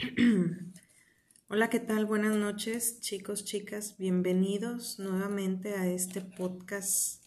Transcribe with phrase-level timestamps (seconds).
[1.48, 2.06] Hola, ¿qué tal?
[2.06, 3.96] Buenas noches, chicos, chicas.
[3.98, 7.22] Bienvenidos nuevamente a este podcast,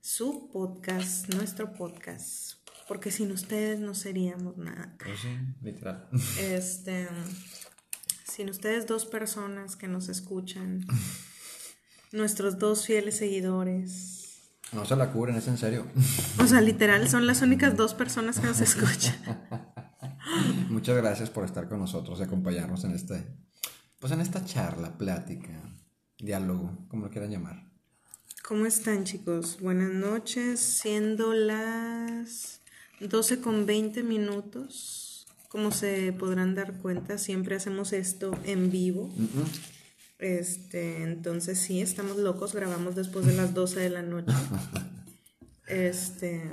[0.00, 2.54] su podcast, nuestro podcast.
[2.88, 4.96] Porque sin ustedes no seríamos nada.
[4.98, 5.28] Pues sí,
[5.62, 6.08] literal.
[6.40, 7.08] Este,
[8.24, 10.84] sin ustedes dos personas que nos escuchan,
[12.12, 14.50] nuestros dos fieles seguidores.
[14.72, 15.86] No se la cubren, es en serio.
[16.40, 19.14] O sea, literal, son las únicas dos personas que nos escuchan.
[20.70, 23.26] Muchas gracias por estar con nosotros y acompañarnos en este,
[23.98, 25.50] pues en esta charla, plática,
[26.16, 27.68] diálogo, como lo quieran llamar.
[28.44, 29.58] ¿Cómo están, chicos?
[29.60, 32.60] Buenas noches, siendo las
[33.00, 35.26] 12 con 20 minutos.
[35.48, 39.12] Como se podrán dar cuenta, siempre hacemos esto en vivo.
[40.20, 44.32] Este, entonces sí, estamos locos, grabamos después de las 12 de la noche.
[45.66, 46.50] Este,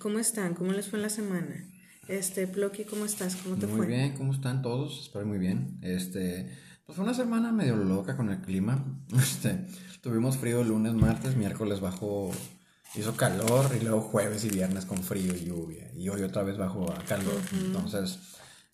[0.00, 0.54] ¿cómo están?
[0.54, 1.71] ¿Cómo les fue en la semana?
[2.08, 3.36] Este, Plocky, ¿cómo estás?
[3.36, 3.86] ¿Cómo te muy fue?
[3.86, 5.00] Muy bien, ¿cómo están todos?
[5.02, 5.78] Espero muy bien.
[5.82, 6.50] Este,
[6.84, 8.84] pues fue una semana medio loca con el clima.
[9.16, 9.66] Este,
[10.00, 12.32] tuvimos frío el lunes, martes, miércoles bajó,
[12.96, 15.90] hizo calor y luego jueves y viernes con frío y lluvia.
[15.94, 17.40] Y hoy otra vez bajó a calor.
[17.52, 18.18] Entonces,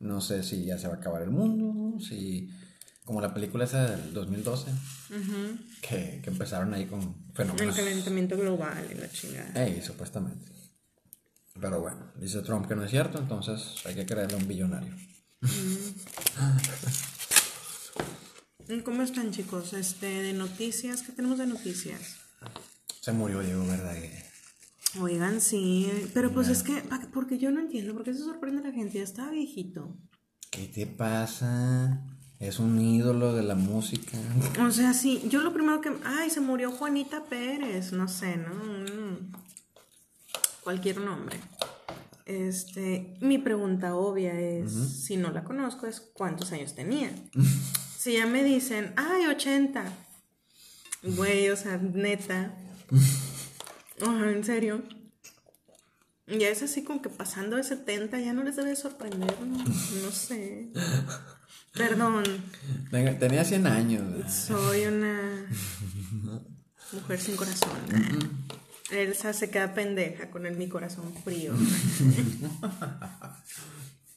[0.00, 2.48] no sé si ya se va a acabar el mundo, si
[3.04, 4.70] como la película esa del 2012,
[5.80, 7.78] que, que, empezaron ahí con fenómenos.
[7.78, 9.64] El calentamiento global y la chingada.
[9.64, 10.57] Ey, supuestamente.
[11.60, 14.94] Pero bueno, dice Trump que no es cierto, entonces hay que creerle a un billonario.
[18.84, 19.72] ¿Cómo están, chicos?
[19.72, 22.16] Este, de noticias, ¿qué tenemos de noticias?
[23.00, 24.24] Se murió Diego Verdaguer.
[25.00, 28.72] Oigan, sí, pero pues es que, porque yo no entiendo, ¿por qué se sorprende la
[28.72, 28.98] gente?
[28.98, 29.96] Ya estaba viejito.
[30.50, 32.04] ¿Qué te pasa?
[32.38, 34.16] Es un ídolo de la música.
[34.64, 35.92] O sea, sí, yo lo primero que...
[36.04, 38.52] Ay, se murió Juanita Pérez, no sé, ¿no?
[40.68, 41.40] Cualquier nombre.
[42.26, 47.10] Este, mi pregunta obvia es, si no la conozco, es cuántos años tenía.
[47.98, 49.82] si ya me dicen, ay, 80.
[51.04, 52.54] Güey, o sea, neta.
[54.02, 54.82] Oh, en serio.
[56.26, 60.12] Ya es así como que pasando de 70 ya no les debe sorprender, no, no
[60.12, 60.68] sé.
[61.72, 62.24] Perdón.
[62.90, 64.32] Tenía 100 años.
[64.32, 65.48] Soy una
[66.92, 67.70] mujer sin corazón.
[68.90, 71.52] Elsa se queda pendeja con el mi corazón frío.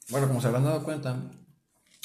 [0.09, 1.22] bueno, como se habrán dado cuenta,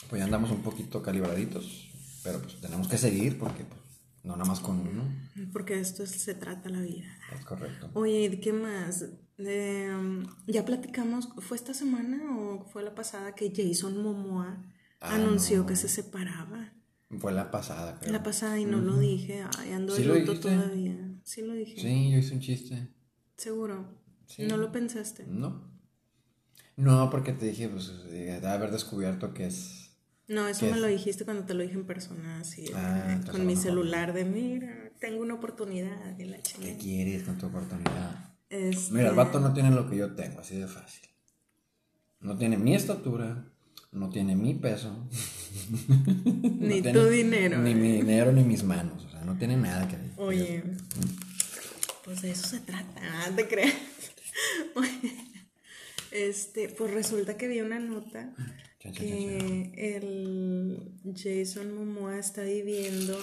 [0.09, 1.88] pues ya andamos un poquito calibraditos.
[2.22, 3.81] Pero pues tenemos que seguir porque pues,
[4.25, 5.04] no nada más con uno.
[5.53, 7.06] Porque de esto se trata la vida.
[7.38, 7.91] Es correcto.
[7.94, 9.04] Oye, ¿de qué más?
[9.37, 9.91] De,
[10.47, 14.62] ya platicamos, ¿fue esta semana o fue la pasada que Jason Momoa
[15.00, 15.66] Ah, anunció no.
[15.66, 16.72] que se separaba?
[17.19, 18.12] Fue la pasada, creo.
[18.12, 19.44] La pasada y no lo dije.
[19.59, 20.97] Ay, ando ¿Sí de luto todavía.
[21.26, 21.81] Sí lo dije.
[21.81, 22.88] Sí, yo hice un chiste.
[23.37, 23.84] Seguro.
[24.26, 24.44] Sí.
[24.44, 25.25] No lo pensaste.
[25.26, 25.60] No.
[26.76, 29.91] No, porque te dije, pues, eh, de haber descubierto que es.
[30.28, 30.82] No, eso ¿Qué me es?
[30.82, 34.25] lo dijiste cuando te lo dije en persona, así, Ah, eh, con mi celular de,
[34.25, 38.34] mira, tengo una oportunidad de la ¿Qué quieres con tu oportunidad?
[38.48, 41.09] Este, Mira, el vato no tiene lo que yo tengo, así de fácil.
[42.20, 43.53] No tiene mi estatura,
[43.92, 45.09] no tiene mi peso.
[45.88, 47.75] Ni no tiene tu dinero, Ni eh.
[47.75, 49.05] mi dinero, ni mis manos.
[49.16, 50.10] Sea, no tiene nada que ver.
[50.16, 50.62] Oye,
[52.04, 53.75] pues de eso se trata, ah, te creas.
[56.10, 58.32] Este, pues resulta que vi una nota
[58.78, 63.19] que el Jason Momoa está viviendo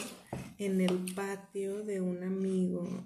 [0.60, 3.06] en el patio de un amigo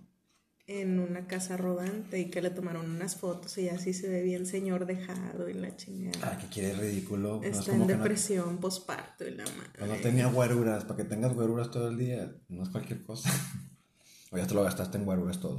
[0.67, 4.45] en una casa rodante y que le tomaron unas fotos y así se ve bien
[4.45, 6.19] señor dejado y la chingada.
[6.33, 7.37] Ah, que quiere ridículo.
[7.37, 9.87] No es Está como en no- depresión, posparto y la madre.
[9.87, 13.29] No, tenía guaruras, para que tengas guaruras todo el día, no es cualquier cosa.
[14.31, 15.57] o ya te lo gastaste en guaruras todo.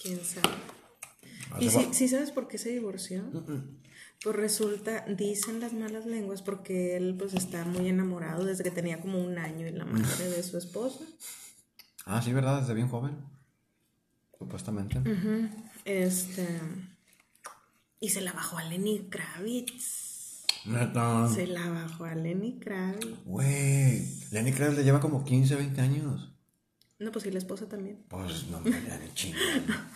[0.00, 0.54] ¿Quién sabe?
[1.58, 3.24] ¿Y si, si sabes por qué se divorció?
[4.22, 9.00] Pues resulta, dicen las malas lenguas, porque él pues está muy enamorado desde que tenía
[9.00, 11.04] como un año y la madre de su esposa.
[12.04, 12.60] Ah, sí, ¿verdad?
[12.60, 13.16] Desde bien joven.
[14.40, 14.98] Supuestamente.
[15.84, 16.48] Este.
[18.00, 20.46] Y se la bajó a Lenny Kravitz.
[20.64, 21.28] Neta.
[21.28, 23.22] Se la bajó a Lenny Kravitz.
[23.26, 26.32] Güey, Lenny Kravitz le lleva como 15, 20 años.
[26.98, 28.02] No, pues sí, la esposa también.
[28.08, 29.90] Pues no me da de chingada.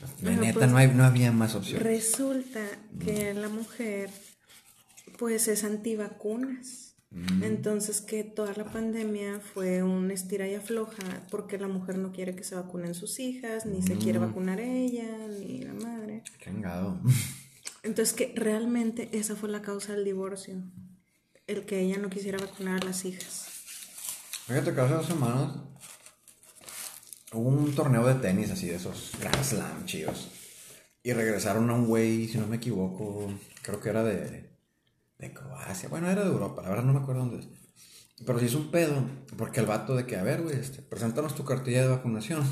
[0.00, 1.82] La Bueno, neta, pues, no, hay, no había más opciones.
[1.82, 2.60] Resulta
[3.00, 4.10] que la mujer,
[5.18, 6.91] pues es antivacunas.
[7.42, 12.34] Entonces que toda la pandemia fue un estira y afloja porque la mujer no quiere
[12.34, 16.22] que se vacunen sus hijas, ni se quiere vacunar ella, ni la madre.
[16.42, 17.00] Chingado.
[17.82, 20.62] Entonces que realmente esa fue la causa del divorcio.
[21.46, 23.48] El que ella no quisiera vacunar a las hijas.
[24.46, 25.56] Fíjate que hace dos semanas
[27.32, 30.30] hubo un torneo de tenis así de esos Grand Slam chidos.
[31.02, 33.32] Y regresaron a un güey, si no me equivoco,
[33.62, 34.51] creo que era de,
[35.22, 35.88] de Croacia.
[35.88, 37.48] Bueno, era de Europa, la verdad no me acuerdo dónde es.
[38.26, 39.02] Pero sí es un pedo,
[39.38, 42.42] porque el vato de que, a ver, güey, este, preséntanos tu cartilla de vacunación.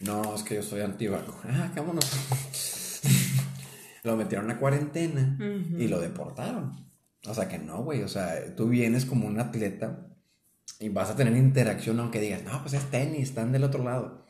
[0.00, 1.38] No, es que yo soy antivaco.
[1.44, 2.04] Ah, vámonos.
[4.02, 5.36] lo metieron a cuarentena
[5.78, 6.88] y lo deportaron.
[7.26, 8.02] O sea que no, güey.
[8.02, 10.06] O sea, tú vienes como un atleta
[10.78, 14.26] y vas a tener interacción, aunque digas, no, pues es tenis, están del otro lado.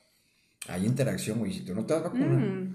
[0.66, 1.52] Hay interacción, güey.
[1.52, 2.28] Si tú no te vas a vacunar.
[2.28, 2.74] Mm.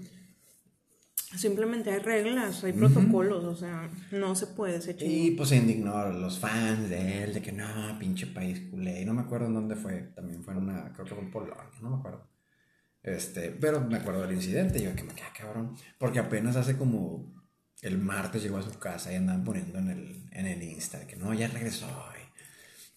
[1.34, 6.06] Simplemente hay reglas, hay protocolos, o sea, no se puede ese Y pues se indignó
[6.12, 7.66] los fans de él, de que no,
[7.98, 9.04] pinche país culé.
[9.04, 11.56] No me acuerdo en dónde fue, también fue en una, creo que fue en Polonia,
[11.82, 12.28] no me acuerdo.
[13.02, 17.34] Este, pero me acuerdo del incidente, yo que me queda cabrón, porque apenas hace como
[17.82, 21.16] el martes llegó a su casa y andaban poniendo en el, en el Insta, que
[21.16, 21.86] no, ya regresó,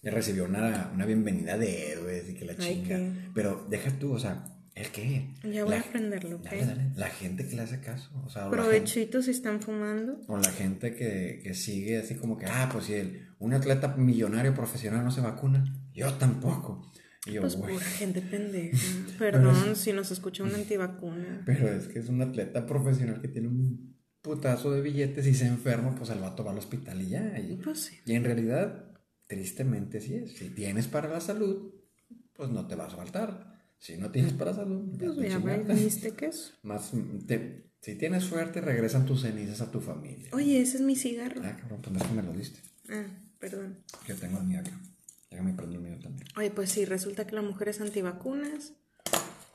[0.02, 3.00] y ya recibió una, una bienvenida de héroes y que la chinga.
[3.34, 4.46] Pero deja tú, o sea,
[4.80, 5.28] ¿El qué?
[5.44, 6.38] Ya voy a aprenderlo.
[6.38, 6.92] Dale, dale.
[6.96, 8.10] La gente que le hace caso.
[8.26, 10.22] O sea, Provechitos si están fumando.
[10.28, 13.90] O la gente que, que, sigue así como que, ah, pues si el, un atleta
[13.98, 16.90] millonario profesional no se vacuna, yo tampoco.
[17.26, 18.78] Y yo, pues pura gente pendeja.
[19.20, 21.44] Perdón si nos escucha una antivacuna.
[21.46, 25.48] Pero es que es un atleta profesional que tiene un putazo de billetes y se
[25.48, 27.38] enferma, pues el vato va al hospital y ya.
[27.38, 27.98] Y, pues sí.
[28.06, 28.94] y en realidad,
[29.28, 30.38] tristemente sí es.
[30.38, 31.74] Si tienes para la salud,
[32.32, 33.59] pues no te vas a faltar.
[33.80, 36.54] Si no tienes para salud, pues ya viste qué es.
[36.64, 36.92] Más,
[37.82, 40.30] si tienes suerte, regresan tus cenizas a tu familia.
[40.34, 41.42] Oye, ese es mi cigarro.
[41.44, 42.60] Ah, cabrón, pues es que me lo diste.
[42.90, 43.06] Ah,
[43.40, 43.78] perdón.
[44.06, 44.78] Yo tengo el mío acá.
[45.32, 46.28] Déjame prender el mío también.
[46.36, 48.74] Oye, pues sí, resulta que la mujer es antivacunas.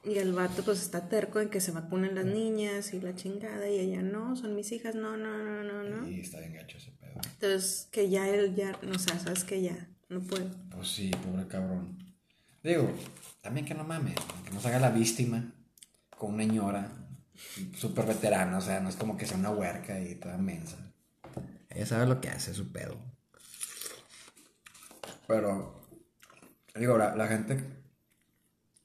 [0.05, 3.71] Y el vato pues está terco en que se vacunen las niñas y la chingada
[3.71, 6.07] y ella no, son mis hijas, no, no, no, no, no.
[6.07, 7.15] Sí, está bien gacho ese pedo.
[7.25, 10.51] Entonces, que ya él ya, no sé, sabes que ya, no puedo.
[10.71, 12.04] Pues sí, pobre cabrón.
[12.65, 12.91] Digo,
[13.43, 15.53] también que no mames, que no se haga la víctima
[16.19, 16.91] con una ñora
[17.77, 20.79] súper veterana, o sea, no es como que sea una huerca y toda mensa.
[21.69, 22.97] Ella sabe lo que hace, su pedo.
[25.27, 25.87] Pero,
[26.75, 27.63] digo, la, la gente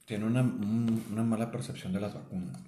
[0.04, 2.60] tiene una, una mala percepción de las vacunas.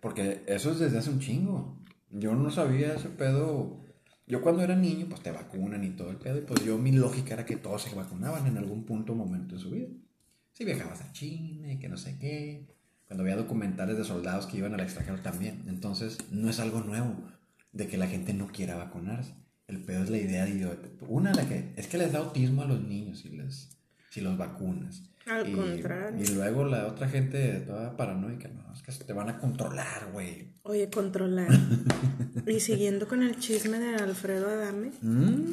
[0.00, 1.78] Porque eso es desde hace un chingo.
[2.10, 3.80] Yo no sabía ese pedo.
[4.30, 6.38] Yo cuando era niño, pues te vacunan y todo el pedo.
[6.38, 9.56] Y pues yo, mi lógica era que todos se vacunaban en algún punto o momento
[9.56, 9.88] de su vida.
[10.52, 12.68] Si viajabas a China y que no sé qué.
[13.06, 15.64] Cuando había documentales de soldados que iban al extranjero también.
[15.66, 17.16] Entonces, no es algo nuevo
[17.72, 19.34] de que la gente no quiera vacunarse.
[19.66, 20.78] El peor es la idea de
[21.08, 23.79] Una, la que es que les da autismo a los niños si, les,
[24.10, 25.02] si los vacunas.
[25.26, 26.22] Al contrario.
[26.22, 30.48] Y luego la otra gente toda paranoica, no, es que te van a controlar, güey.
[30.64, 31.48] Oye, controlar.
[32.46, 34.92] y siguiendo con el chisme de Alfredo Adame.
[35.00, 35.52] Mm,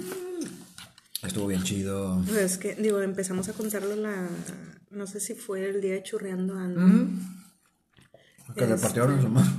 [1.23, 2.21] estuvo bien chido.
[2.25, 4.27] Pues es que, digo, empezamos a contarlo la,
[4.89, 7.11] no sé si fue el día de churreando ando.
[8.55, 9.51] Que le partieron su mano.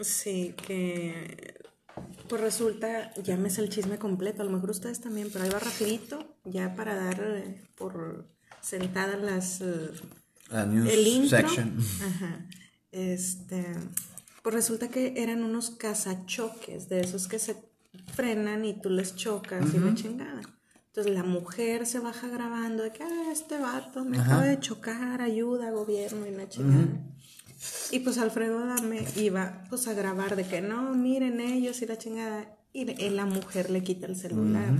[0.00, 1.58] Sí, que
[2.28, 6.36] pues resulta, llámese el chisme completo, a lo mejor ustedes también, pero ahí va rapidito,
[6.44, 9.90] ya para dar eh, por sentadas las uh,
[10.50, 11.38] el intro.
[11.38, 12.46] Ajá.
[12.90, 13.66] Este,
[14.42, 17.56] pues resulta que eran unos cazachoques, de esos que se
[18.14, 20.40] frenan y tú les chocas y la chingada.
[20.86, 25.20] Entonces la mujer se baja grabando de que, ah, este vato me acaba de chocar,
[25.20, 26.88] ayuda, gobierno y la chingada.
[27.90, 31.98] Y pues Alfredo Dame iba pues a grabar de que no, miren ellos y la
[31.98, 32.54] chingada.
[32.72, 34.72] Y la mujer le quita el celular.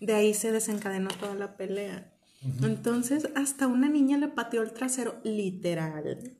[0.00, 2.13] De ahí se desencadenó toda la pelea.
[2.62, 6.36] Entonces hasta una niña le pateó el trasero, literal.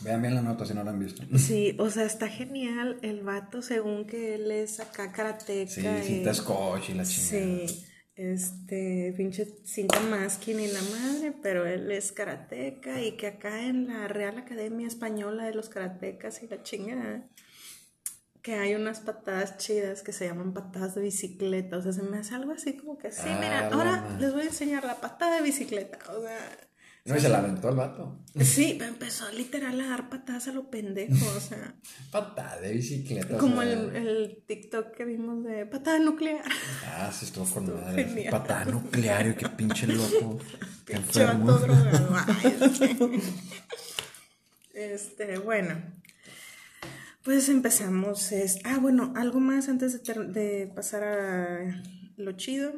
[0.00, 1.22] Vean bien la nota si no la han visto.
[1.36, 5.70] Sí, o sea, está genial el vato según que él es acá karateca.
[5.70, 7.66] Sí, cinta scotch y la chingada.
[7.68, 7.84] Sí,
[8.14, 13.88] este, pinche cinta masking y la madre, pero él es karateca y que acá en
[13.88, 17.28] la Real Academia Española de los Karatecas y la chingada,
[18.42, 22.18] que hay unas patadas chidas que se llaman patadas de bicicleta, o sea, se me
[22.18, 25.36] hace algo así como que, sí, mira, ah, ahora les voy a enseñar la patada
[25.36, 26.68] de bicicleta, o sea
[27.08, 28.18] no, y se la aventó el vato.
[28.38, 31.74] Sí, pero empezó literal a dar patadas a lo pendejo, o sea.
[32.12, 33.38] patada de bicicleta.
[33.38, 36.44] Como el, el, TikTok que vimos de patada nuclear.
[36.84, 38.28] Ah, sí, estuvo con madre.
[38.30, 40.38] Patada nuclear, y qué pinche loco.
[40.88, 41.52] Enfermo.
[41.52, 42.14] drogado.
[44.74, 45.76] este, bueno.
[47.24, 48.32] Pues empezamos.
[48.32, 51.82] Es, ah, bueno, algo más antes de, de pasar a
[52.16, 52.72] lo chido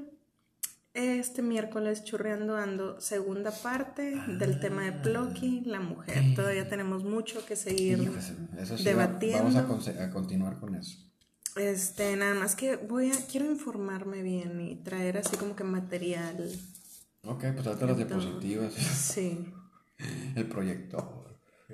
[0.94, 6.35] este miércoles churreando ando segunda parte del tema de Plocky, la mujer.
[6.35, 8.11] Todavía tenemos mucho que seguir
[8.82, 9.44] debatiendo.
[9.44, 10.99] vamos a, continuar con eso.
[11.56, 16.50] Este, nada más que voy a, quiero informarme bien y traer así como que material.
[17.25, 18.73] Ok, pues trata las diapositivas.
[18.73, 19.52] Sí.
[20.35, 21.20] El proyector.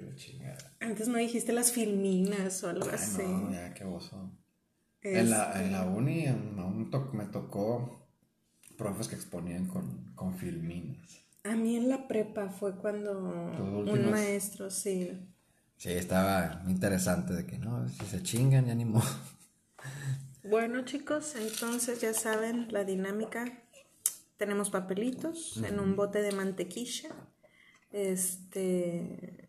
[0.01, 0.77] La chingada.
[0.81, 3.23] Antes no dijiste las filminas o algo así.
[3.23, 4.31] No, ya, qué oso.
[5.03, 8.09] En, la, en la uni aún me tocó
[8.77, 11.25] profes que exponían con, con filminas.
[11.45, 15.13] A mí en la prepa fue cuando un maestro, sí.
[15.77, 19.07] Sí, estaba interesante de que no, si se chingan ya ni modo.
[20.43, 23.63] Bueno chicos, entonces ya saben la dinámica.
[24.37, 27.11] Tenemos papelitos en un bote de mantequilla.
[27.91, 29.46] Este,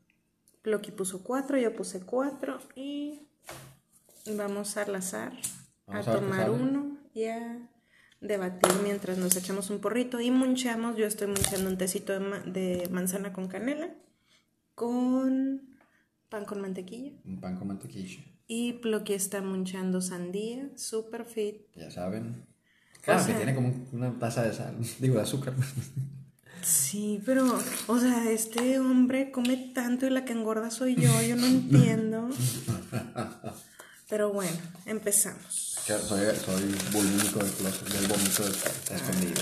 [0.67, 3.21] Loki puso cuatro, yo puse cuatro y
[4.35, 5.33] vamos al azar
[5.87, 7.69] a, tomar uno y a
[8.19, 10.97] debatir mientras nos echamos un porrito y munchamos.
[10.97, 13.89] Yo estoy munchando un tecito de, manzana con canela
[14.75, 15.77] con
[16.29, 17.13] pan con mantequilla.
[17.25, 18.21] Un pan con mantequilla.
[18.45, 21.61] Y Ploqui está munchando sandía, super fit.
[21.75, 22.45] Ya saben.
[23.01, 25.53] Claro, que tiene como una taza de sal, digo, de azúcar.
[26.61, 31.35] Sí, pero, o sea, este hombre come tanto y la que engorda soy yo, yo
[31.35, 32.29] no entiendo.
[34.09, 35.77] Pero bueno, empezamos.
[35.85, 35.97] Soy,
[36.35, 39.41] soy bulímico del, del vómito ah, escondido.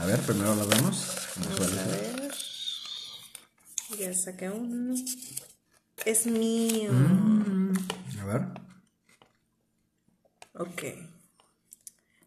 [0.00, 1.06] A ver, primero lo vemos.
[1.36, 2.34] Vamos a ver.
[3.98, 4.94] Ya saqué uno.
[6.04, 6.92] Es mío.
[6.92, 7.72] Mm,
[8.20, 8.42] a ver.
[10.54, 10.82] Ok.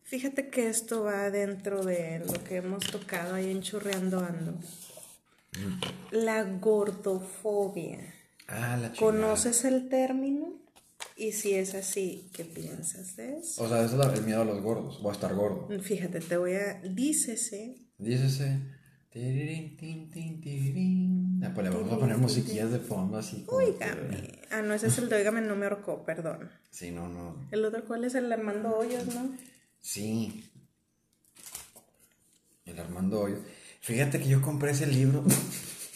[0.08, 4.54] Fíjate que esto va dentro de lo que hemos tocado ahí en Churreando Ando.
[4.54, 5.82] Mm.
[6.12, 8.00] La gordofobia.
[8.48, 10.62] Ah, la ¿Conoces el término?
[11.18, 13.62] Y si es así, ¿qué piensas de eso?
[13.62, 15.68] O sea, eso es el miedo a los gordos, o a estar gordo.
[15.82, 16.76] Fíjate, te voy a...
[16.76, 17.76] Dícese.
[17.98, 18.62] Dícese.
[21.44, 23.44] Ah, pues le vamos a poner musiquillas de fondo así.
[23.50, 24.40] Oígame.
[24.52, 26.50] Ah, no, ese es el de Oígame, no me ahorcó, perdón.
[26.70, 27.46] Sí, no, no.
[27.52, 28.16] El otro, ¿cuál es?
[28.16, 29.32] El Armando Hoyos, ¿no?
[29.82, 30.50] Sí.
[32.66, 33.40] El Armando Hoyos.
[33.82, 35.24] Fíjate que yo compré ese libro.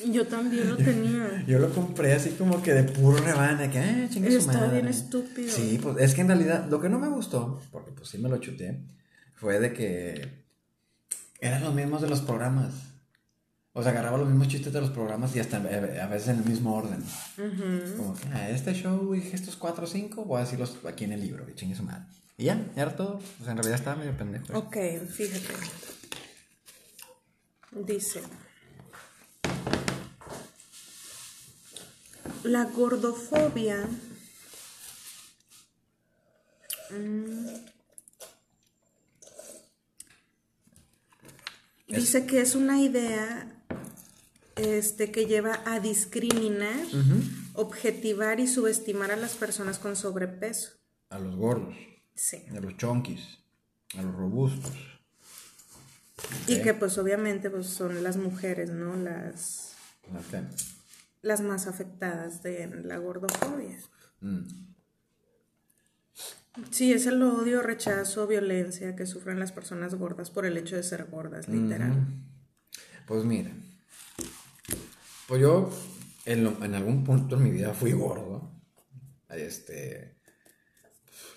[0.10, 1.44] Yo también lo tenía.
[1.48, 4.82] Yo lo compré así como que de puro rebane, que, ah, chingue su madre.
[4.82, 5.52] bien estúpido.
[5.52, 8.30] Sí, pues es que en realidad lo que no me gustó, porque pues sí me
[8.30, 8.82] lo chuté,
[9.36, 10.44] fue de que
[11.40, 12.74] eran los mismos de los programas.
[13.74, 16.46] O sea, agarraba los mismos chistes de los programas y hasta a veces en el
[16.46, 17.04] mismo orden.
[17.96, 21.14] Como que, ah, este show y estos cuatro o cinco, voy a decirlos aquí en
[21.14, 22.06] el libro, que chingue su madre.
[22.42, 23.20] Y ya, era todo.
[23.40, 24.58] O sea, en realidad estaba medio pendejo.
[24.58, 24.76] Ok,
[25.08, 25.54] fíjate.
[27.70, 28.24] Dice.
[32.44, 33.88] La gordofobia
[36.90, 37.48] mm,
[41.90, 43.64] dice que es una idea
[44.56, 46.88] este, que lleva a discriminar,
[47.54, 50.72] objetivar y subestimar a las personas con sobrepeso.
[51.12, 51.91] A los gordos.
[52.16, 52.44] Sí.
[52.56, 53.40] A los chonquis.
[53.98, 54.74] A los robustos.
[56.48, 58.96] Y que pues obviamente pues, son las mujeres, ¿no?
[58.96, 59.72] Las
[61.22, 63.78] las más afectadas de la gordofobia.
[64.22, 64.72] Mm.
[66.70, 70.84] Sí, es el odio, rechazo, violencia que sufren las personas gordas por el hecho de
[70.84, 72.08] ser gordas, literal.
[73.08, 73.52] Pues mira,
[75.28, 75.72] pues yo
[76.26, 78.52] en, algún punto en mi vida fui gordo.
[79.30, 80.18] Este,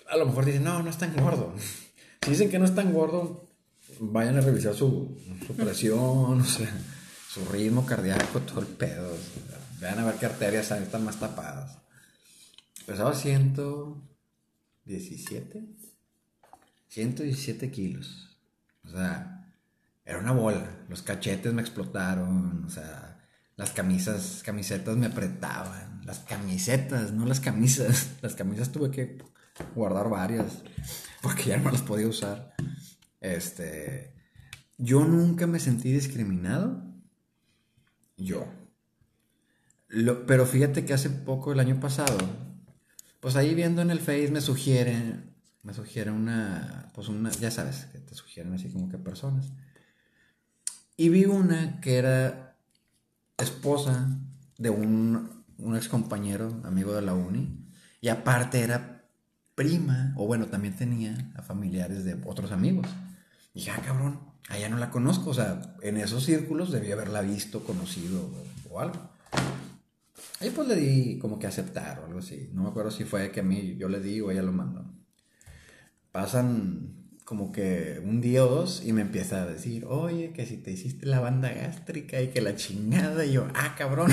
[0.09, 1.53] a lo mejor dicen, no, no es tan gordo.
[2.21, 3.45] Si dicen que no es tan gordo,
[3.99, 5.99] vayan a revisar su, su presión,
[6.41, 6.75] o sea,
[7.29, 9.15] su ritmo cardíaco, todo el pedo.
[9.79, 11.77] Vean a ver qué arterias están más tapadas.
[12.87, 15.65] Pesaba 117.
[16.87, 18.39] 117 kilos.
[18.85, 19.35] O sea,
[20.05, 20.85] era una bola.
[20.87, 22.63] Los cachetes me explotaron.
[22.65, 26.01] O sea, las camisas, camisetas me apretaban.
[26.05, 28.11] Las camisetas, no las camisas.
[28.21, 29.17] Las camisas tuve que
[29.75, 30.63] guardar varias.
[31.21, 32.55] Porque ya no las podía usar.
[33.21, 34.13] Este.
[34.77, 36.83] Yo nunca me sentí discriminado.
[38.17, 38.47] Yo
[40.27, 42.17] pero fíjate que hace poco, el año pasado,
[43.19, 47.85] pues ahí viendo en el Face me sugieren, me sugiere una, pues una, ya sabes,
[47.85, 49.51] que te sugieren así como que personas.
[50.97, 52.57] Y vi una que era
[53.37, 54.09] esposa
[54.57, 57.69] de un, un ex compañero, amigo de la uni,
[58.01, 58.94] y aparte era
[59.55, 62.87] prima, o bueno, también tenía a familiares de otros amigos.
[63.53, 64.19] Y dije, ah, cabrón,
[64.49, 68.29] allá no la conozco, o sea, en esos círculos debía haberla visto, conocido
[68.69, 69.09] o algo.
[70.41, 72.49] Ahí pues le di como que aceptar o algo así.
[72.53, 74.85] No me acuerdo si fue que a mí yo le di o ella lo mandó.
[76.11, 80.57] Pasan como que un día o dos y me empieza a decir, oye, que si
[80.57, 83.25] te hiciste la banda gástrica y que la chingada.
[83.25, 84.11] Y yo, ah, cabrón.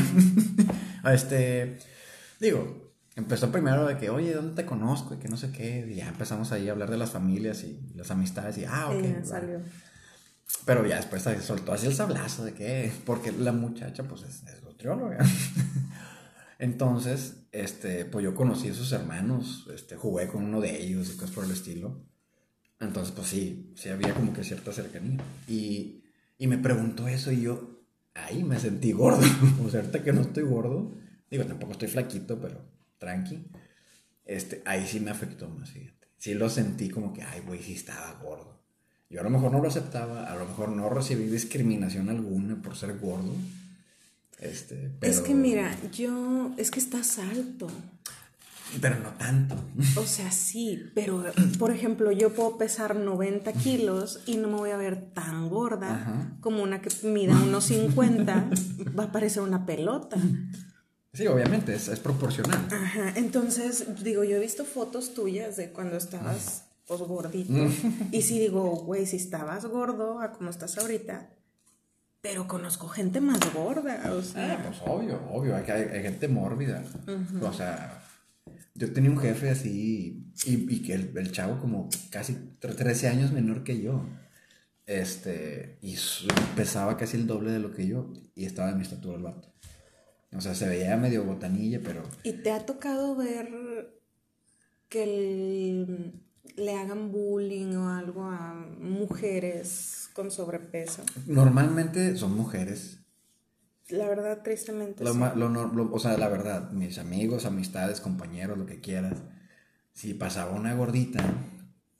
[1.12, 1.78] este,
[2.40, 2.81] digo,
[3.16, 5.14] empezó primero de que, oye, ¿dónde te conozco?
[5.14, 5.86] Y que no sé qué.
[5.90, 8.58] Y ya empezamos ahí a hablar de las familias y las amistades.
[8.58, 9.24] Y, ah, ok.
[9.24, 9.60] salió.
[10.64, 14.42] Pero ya después se soltó así el sablazo de que, porque la muchacha, pues es,
[14.44, 15.18] es nutrióloga.
[16.58, 21.16] Entonces, este, pues yo conocí a sus hermanos, este, jugué con uno de ellos y
[21.16, 22.04] cosas por el estilo.
[22.78, 25.18] Entonces, pues sí, sí había como que cierta cercanía.
[25.48, 26.04] Y,
[26.38, 27.80] y me preguntó eso y yo,
[28.14, 29.26] ahí me sentí gordo.
[29.66, 30.94] o sea, ahorita que no estoy gordo,
[31.30, 32.60] digo, tampoco estoy flaquito, pero
[33.02, 33.44] tranqui.
[34.24, 36.06] Este, ahí sí me afectó más, fíjate.
[36.18, 38.60] Sí lo sentí como que, ay, güey, sí estaba gordo.
[39.10, 42.76] Yo a lo mejor no lo aceptaba, a lo mejor no recibí discriminación alguna por
[42.76, 43.34] ser gordo.
[44.38, 47.66] Este, Es que mira, yo, es que estás alto.
[48.80, 49.56] Pero no tanto.
[49.96, 51.24] O sea, sí, pero
[51.58, 56.36] por ejemplo, yo puedo pesar 90 kilos y no me voy a ver tan gorda
[56.40, 58.50] como una que mida unos 50,
[58.98, 60.16] va a parecer una pelota.
[61.14, 62.66] Sí, obviamente, es, proporcional.
[62.70, 67.52] Ajá, entonces, digo, yo he visto fotos tuyas de cuando estabas, pues, gordito.
[68.12, 71.28] y sí digo, güey, si estabas gordo a como estás ahorita,
[72.22, 74.54] pero conozco gente más gorda, o sea.
[74.54, 76.82] Ah, pues obvio, obvio, hay, hay, gente mórbida.
[77.42, 78.02] O sea,
[78.74, 83.64] yo tenía un jefe así, y, y que el, chavo como casi 13 años menor
[83.64, 84.06] que yo.
[84.86, 85.96] Este, y
[86.56, 89.52] pesaba casi el doble de lo que yo, y estaba en mi estatura el vato.
[90.34, 92.02] O sea, se veía medio botanilla, pero...
[92.22, 93.48] ¿Y te ha tocado ver
[94.88, 95.06] que
[96.56, 101.02] le hagan bullying o algo a mujeres con sobrepeso.
[101.26, 102.98] Normalmente son mujeres.
[103.88, 105.04] La verdad, tristemente.
[105.04, 109.18] o sea, la verdad, mis amigos, amistades, compañeros, lo que quieras.
[109.92, 111.22] Si pasaba una gordita,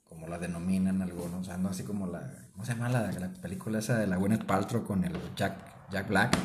[0.03, 2.47] como la denominan algunos, ando así como la.
[2.51, 6.07] ¿Cómo se llama la, la película esa de la Gwyneth Paltrow con el Jack, Jack
[6.07, 6.37] Black?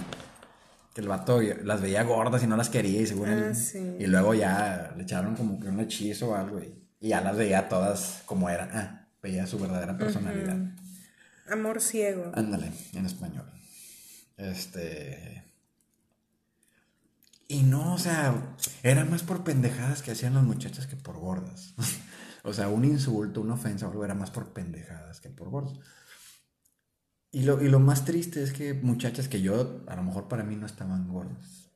[0.99, 3.52] Que el vato las veía gordas y no las quería y según ah,
[4.00, 7.69] Y luego ya le echaron como que un hechizo o algo y, ya las veía
[7.69, 8.76] todas como eran.
[8.76, 10.57] Ah, veía su verdadera personalidad.
[11.49, 12.33] Amor ciego.
[12.35, 13.45] Ándale, en español.
[14.37, 15.45] Este.
[17.47, 21.75] Y no, o sea, era más por pendejadas que hacían las muchachas que por gordas.
[22.43, 25.78] o sea, un insulto, una ofensa algo era más por pendejadas que por gordas.
[27.31, 30.45] Y lo, y lo más triste es que muchachas que yo, a lo mejor para
[30.45, 31.71] mí no estaban gordas.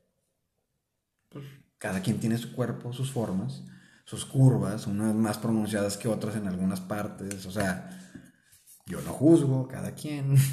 [1.29, 1.45] Pues,
[1.79, 3.65] cada quien tiene su cuerpo, sus formas,
[4.05, 7.45] sus curvas, unas más pronunciadas que otras en algunas partes.
[7.47, 7.91] O sea,
[8.87, 10.37] yo no juzgo, cada quien.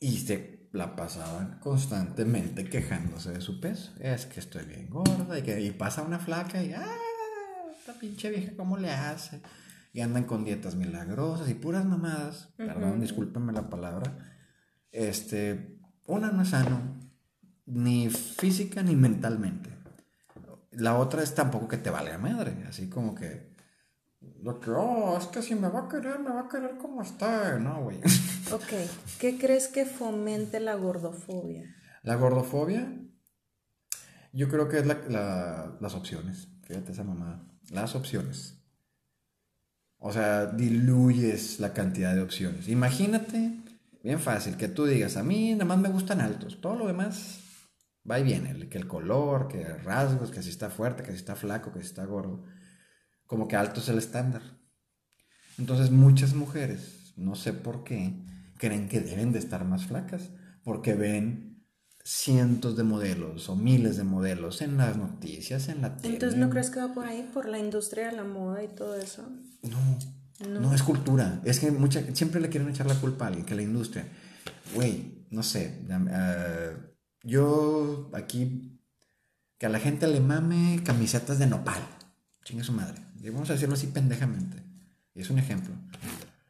[0.00, 3.92] Y se la pasaban constantemente quejándose de su peso.
[3.98, 6.98] Es que estoy bien gorda y, que, y pasa una flaca y, ah,
[7.78, 9.40] esta pinche vieja, ¿cómo le hace?
[9.94, 12.52] Y andan con dietas milagrosas y puras mamadas.
[12.58, 14.34] Perdón, discúlpenme la palabra.
[14.90, 17.00] Este, una no es sano,
[17.64, 19.70] ni física ni mentalmente.
[20.72, 23.54] La otra es tampoco que te valga madre, así como que
[24.42, 27.02] lo que, oh, es que si me va a querer, me va a querer como
[27.02, 27.98] está, ¿no, güey?
[28.52, 28.74] Ok,
[29.18, 31.74] ¿qué crees que fomente la gordofobia?
[32.02, 32.92] La gordofobia,
[34.34, 36.48] yo creo que es la, las opciones.
[36.64, 37.48] Fíjate esa mamá.
[37.70, 38.62] Las opciones.
[40.06, 42.68] O sea, diluyes la cantidad de opciones.
[42.68, 43.52] Imagínate,
[44.02, 47.40] bien fácil, que tú digas, a mí nada más me gustan altos, todo lo demás
[48.08, 51.36] va y viene, que el color, que rasgos, que si está fuerte, que si está
[51.36, 52.44] flaco, que si está gordo
[53.26, 54.42] como que alto es el estándar.
[55.58, 58.14] Entonces muchas mujeres, no sé por qué,
[58.58, 60.30] creen que deben de estar más flacas,
[60.64, 61.53] porque ven
[62.04, 66.14] cientos de modelos o miles de modelos en las noticias, en la tele.
[66.14, 68.96] Entonces, ¿no crees que va por ahí, por la industria de la moda y todo
[68.96, 69.26] eso?
[69.62, 71.40] No, no, es cultura.
[71.44, 74.06] Es que mucha, siempre le quieren echar la culpa a alguien, que la industria.
[74.74, 76.76] Güey, no sé, eh,
[77.22, 78.78] yo aquí,
[79.56, 81.82] que a la gente le mame camisetas de nopal.
[82.44, 83.00] Chingue su madre.
[83.22, 84.62] Y vamos a decirlo así pendejamente.
[85.14, 85.74] Y es un ejemplo.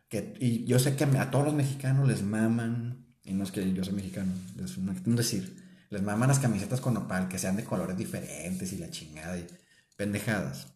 [0.09, 3.73] Que, y yo sé que a, todos los mexicanos les maman, y no es que
[3.73, 4.33] yo soy mexicano,
[4.63, 5.57] es un, decir,
[5.91, 9.47] les maman las camisetas con nopal, que sean de colores diferentes y la chingada y
[9.97, 10.69] pendejadas.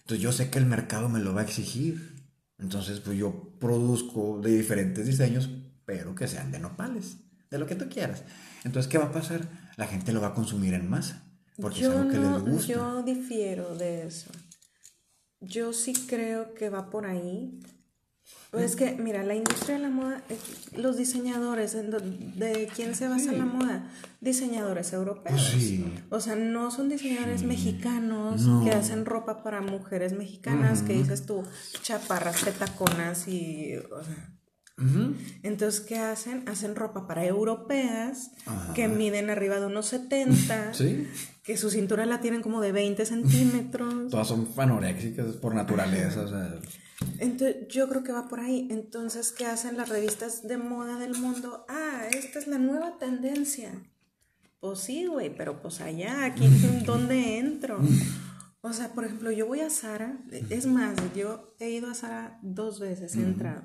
[0.00, 2.12] Entonces yo sé que el mercado me lo va a exigir.
[2.58, 5.48] Entonces pues yo produzco de diferentes diseños,
[5.84, 7.16] pero que sean de nopales,
[7.50, 8.24] de lo que tú quieras.
[8.64, 9.48] Entonces, ¿qué va a pasar?
[9.76, 11.24] La gente lo va a consumir en masa,
[11.56, 12.72] porque yo es algo que les gusta.
[12.72, 14.30] Yo difiero de eso.
[15.40, 17.60] Yo sí creo que va por ahí.
[18.52, 20.36] Es que, mira, la industria de la moda, eh,
[20.76, 23.90] los diseñadores, ¿de quién se basa la moda?
[24.20, 25.48] Diseñadores europeos.
[25.52, 25.94] Pues sí.
[26.10, 31.42] O sea, no son diseñadores mexicanos que hacen ropa para mujeres mexicanas, que dices tú,
[31.82, 33.76] chaparras, petaconas y...
[35.42, 36.46] Entonces, ¿qué hacen?
[36.48, 38.32] Hacen ropa para europeas
[38.74, 40.72] que miden arriba de unos 70,
[41.44, 44.10] que su cintura la tienen como de 20 centímetros.
[44.10, 46.26] Todas son anoréxicas por naturaleza.
[47.18, 48.68] Entonces, yo creo que va por ahí.
[48.70, 51.64] Entonces, ¿qué hacen las revistas de moda del mundo?
[51.68, 53.72] Ah, esta es la nueva tendencia.
[54.60, 56.46] Pues sí, güey, pero pues allá, aquí,
[56.86, 57.80] ¿dónde entro?
[58.60, 62.38] O sea, por ejemplo, yo voy a Sara, es más, yo he ido a Sara
[62.42, 63.64] dos veces, he entrado.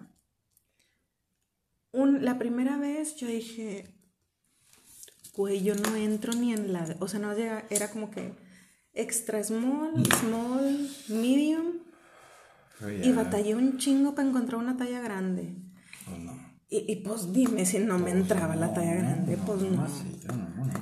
[1.91, 3.93] Un, la primera vez yo dije,
[5.35, 8.33] güey, yo no entro ni en la, o sea, no era como que
[8.97, 11.86] extra small, small, medium.
[12.83, 15.55] Oh, y batallé un chingo para encontrar una talla grande.
[16.05, 16.47] Pues no.
[16.69, 19.87] Y, pues dime si no me pues entraba la talla grande, pues no.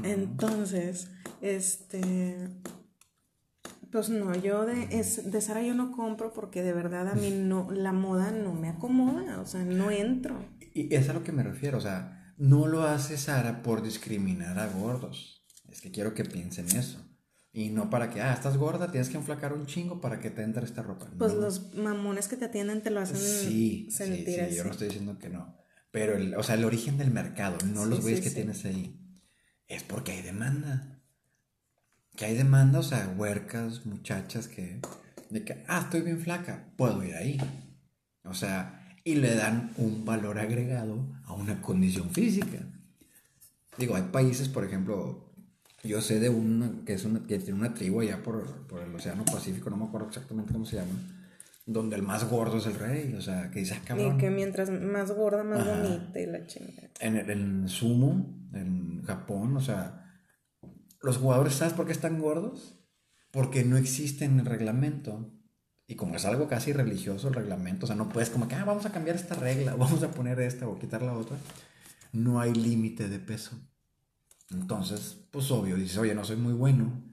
[0.04, 2.50] Entonces, este,
[3.92, 7.30] pues no, yo de, es, de Sara yo no compro porque de verdad a mí
[7.38, 10.44] no, la moda no me acomoda, o sea, no entro.
[10.74, 14.58] Y es a lo que me refiero, o sea, no lo hace Sara por discriminar
[14.58, 15.46] a gordos.
[15.70, 17.05] Es que quiero que piensen eso.
[17.58, 20.44] Y no para que, ah, estás gorda, tienes que enflacar un chingo para que te
[20.44, 21.08] entre esta ropa.
[21.18, 24.72] Pues los mamones que te atienden te lo hacen sí, sentir sí, sí, yo no
[24.72, 25.56] estoy diciendo que no.
[25.90, 29.00] Pero, el, o sea, el origen del mercado, no los güeyes que tienes ahí,
[29.70, 31.02] es porque hay demanda.
[32.18, 34.82] Que hay demanda, o sea, huercas, muchachas que,
[35.30, 37.38] de que, ah, estoy bien flaca, puedo ir ahí.
[38.26, 42.68] O sea, y le dan un valor agregado a una condición física.
[43.78, 45.34] Digo, hay países, por ejemplo,
[45.86, 48.94] yo sé de una que, es una, que tiene una tribu allá por, por, el
[48.94, 51.00] Océano Pacífico, no me acuerdo exactamente cómo se llama,
[51.66, 54.70] donde el más gordo es el rey, o sea, que dice, ah, Y que mientras
[54.70, 56.90] más gorda, más bonita y la chingada.
[57.00, 60.06] En, en Sumo, en Japón, o sea,
[61.02, 62.80] los jugadores, ¿sabes por qué están gordos?
[63.32, 65.32] Porque no existen el reglamento.
[65.88, 68.66] Y como es algo casi religioso el reglamento, o sea, no puedes como que, ah,
[68.66, 71.38] vamos a cambiar esta regla, vamos a poner esta o quitar la otra.
[72.12, 73.56] No hay límite de peso.
[74.52, 77.04] Entonces, pues obvio, dices, oye, no soy muy bueno,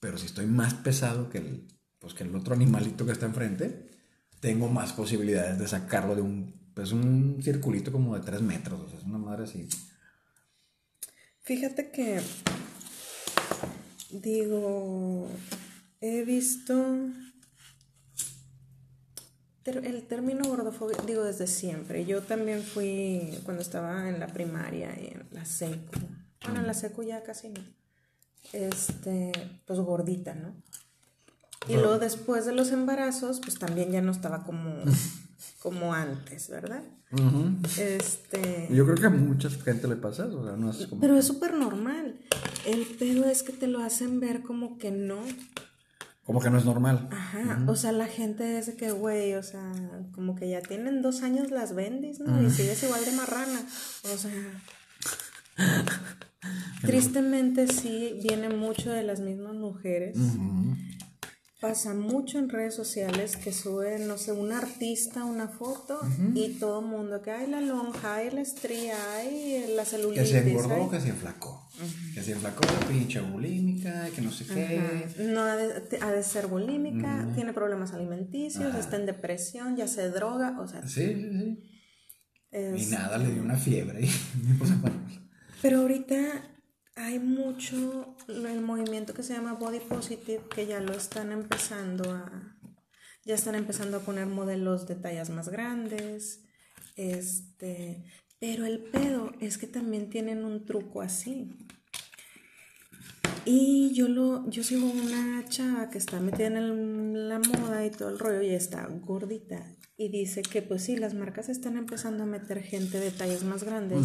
[0.00, 1.66] pero si estoy más pesado que el,
[1.98, 3.90] pues, que el otro animalito que está enfrente,
[4.40, 8.88] tengo más posibilidades de sacarlo de un, pues un circulito como de 3 metros, o
[8.88, 9.68] sea, es una madre así.
[11.40, 12.20] Fíjate que,
[14.10, 15.28] digo,
[16.00, 17.08] he visto
[19.64, 22.04] el término gordofobia, digo desde siempre.
[22.04, 25.92] Yo también fui cuando estaba en la primaria y en la seco
[26.44, 27.60] bueno, en la seco ya casi no.
[28.52, 29.32] Este,
[29.66, 30.54] pues gordita, ¿no?
[31.66, 34.84] Y luego después de los embarazos, pues también ya no estaba como,
[35.62, 36.82] como antes, ¿verdad?
[37.78, 38.68] Este.
[38.70, 41.00] Yo creo que a mucha gente le pasa eso, o sea, no es como.
[41.00, 42.18] Pero es súper normal.
[42.66, 45.20] El pedo es que te lo hacen ver como que no.
[46.24, 47.08] Como que no es normal.
[47.12, 47.64] Ajá.
[47.68, 49.72] O sea, la gente es de que, güey, o sea,
[50.14, 52.42] como que ya tienen dos años las bendis, ¿no?
[52.42, 53.60] Y sigues igual de marrana.
[54.12, 54.32] O sea.
[56.82, 60.16] Tristemente sí, viene mucho de las mismas mujeres.
[61.60, 65.98] Pasa mucho en redes sociales que sube, no sé, un artista una foto
[66.34, 70.30] y todo el mundo que hay la lonja, hay la estría, hay la celulitis.
[70.30, 71.66] Que se engordó, que se enflacó.
[72.14, 75.08] Que se enflacó la pinche bulímica, que no sé qué.
[75.20, 80.68] No ha de, ser bulímica, tiene problemas alimenticios, está en depresión, ya se droga, o
[80.68, 80.86] sea.
[80.86, 81.74] Sí, sí, sí.
[82.54, 84.08] Y nada, le dio una fiebre y
[85.64, 86.16] Pero ahorita
[86.94, 92.54] hay mucho el movimiento que se llama Body Positive que ya lo están empezando a
[93.24, 96.44] ya están empezando a poner modelos de tallas más grandes.
[96.96, 98.04] Este,
[98.38, 101.56] pero el pedo es que también tienen un truco así.
[103.46, 108.10] Y yo lo yo sigo una chava que está metida en la moda y todo
[108.10, 109.64] el rollo y está gordita
[109.96, 113.64] y dice que pues sí, las marcas están empezando a meter gente de tallas más
[113.64, 114.04] grandes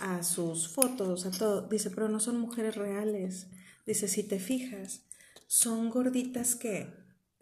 [0.00, 1.62] a sus fotos, a todo.
[1.62, 3.48] Dice, pero no son mujeres reales.
[3.86, 5.02] Dice, si te fijas,
[5.46, 6.92] son gorditas que,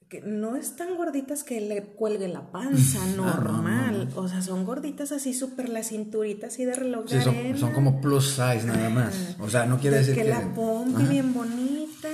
[0.09, 4.09] que no están gorditas que le cuelgue la panza ah, normal.
[4.15, 7.19] O sea, son gorditas así súper la cinturita así de reloj sí,
[7.57, 9.37] son, como plus size nada más.
[9.41, 10.23] O sea, no quiere decir que...
[10.23, 12.09] Que la pompi bien bonita.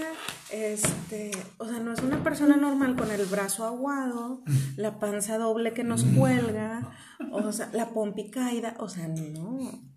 [0.50, 4.42] Este, o sea, no es una persona normal con el brazo aguado,
[4.76, 6.92] la panza doble que nos cuelga,
[7.32, 9.93] o sea, la pompi caída, o sea, no.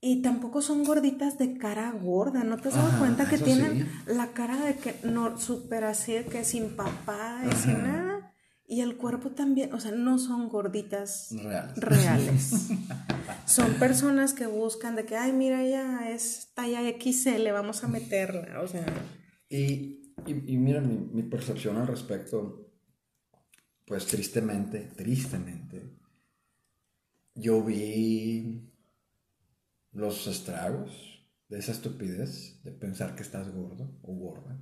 [0.00, 4.28] Y tampoco son gorditas de cara gorda, ¿no te has dado cuenta que tienen la
[4.28, 8.32] cara de que no súper así, de que sin papá y sin nada?
[8.64, 11.34] Y el cuerpo también, o sea, no son gorditas
[11.74, 12.68] reales.
[13.46, 18.60] son personas que buscan de que, ay, mira, ella es talla XL, vamos a meterla,
[18.60, 18.86] o sea.
[19.48, 22.70] Y, y, y mira, mi, mi percepción al respecto,
[23.84, 25.98] pues tristemente, tristemente,
[27.34, 28.67] yo vi
[29.92, 34.60] los estragos de esa estupidez de pensar que estás gordo o gorda.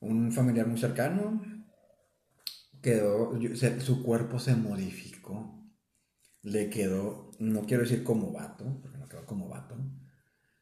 [0.00, 1.42] Un familiar muy cercano
[2.82, 3.32] quedó,
[3.80, 5.64] su cuerpo se modificó,
[6.42, 9.76] le quedó, no quiero decir como vato, porque no quedó como vato,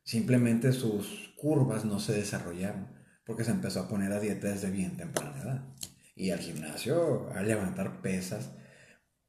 [0.04, 2.88] Simplemente sus curvas no se desarrollaron
[3.24, 5.74] porque se empezó a poner a dieta desde bien temprana edad.
[6.14, 8.52] Y al gimnasio, a levantar pesas.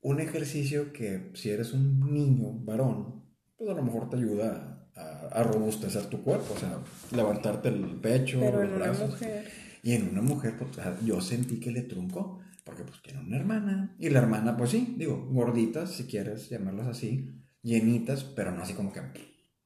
[0.02, 3.23] Un ejercicio que si eres un niño, varón,
[3.64, 6.80] pues a lo mejor te ayuda a, robustecer tu cuerpo, o sea,
[7.16, 9.52] levantarte el pecho, Pero en una mujer.
[9.82, 10.72] Y en una mujer, pues,
[11.04, 13.96] yo sentí que le truncó, porque pues tiene una hermana.
[14.00, 18.74] Y la hermana, pues sí, digo, gorditas, si quieres llamarlas así, llenitas, pero no así
[18.74, 19.02] como que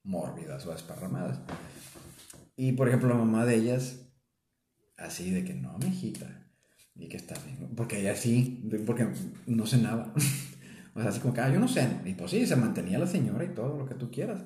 [0.02, 1.40] mórbidas o esparramadas.
[2.56, 4.06] Y por ejemplo, la mamá de ellas,
[4.96, 6.46] así de que no, mijita,
[6.96, 9.08] y que está bien, porque ella sí, porque
[9.46, 10.14] no cenaba.
[10.98, 11.88] o sea, así como que, ah, yo no sé.
[12.04, 14.40] Y pues sí, se mantenía la señora y todo lo que tú quieras.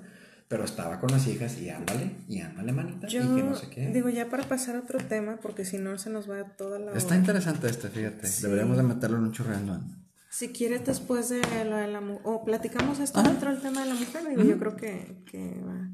[0.48, 3.88] Pero estaba con las hijas y ándale, y ándale, manita, y que no sé qué.
[3.88, 6.92] Digo, ya para pasar a otro tema, porque si no se nos va toda la.
[6.92, 8.28] Está interesante este, fíjate.
[8.42, 9.80] Deberíamos de meterlo en un churreando.
[10.28, 13.94] Si quieres, después de la, de la o platicamos esto dentro del tema de la
[13.94, 15.90] mujer, digo, yo creo que, que va.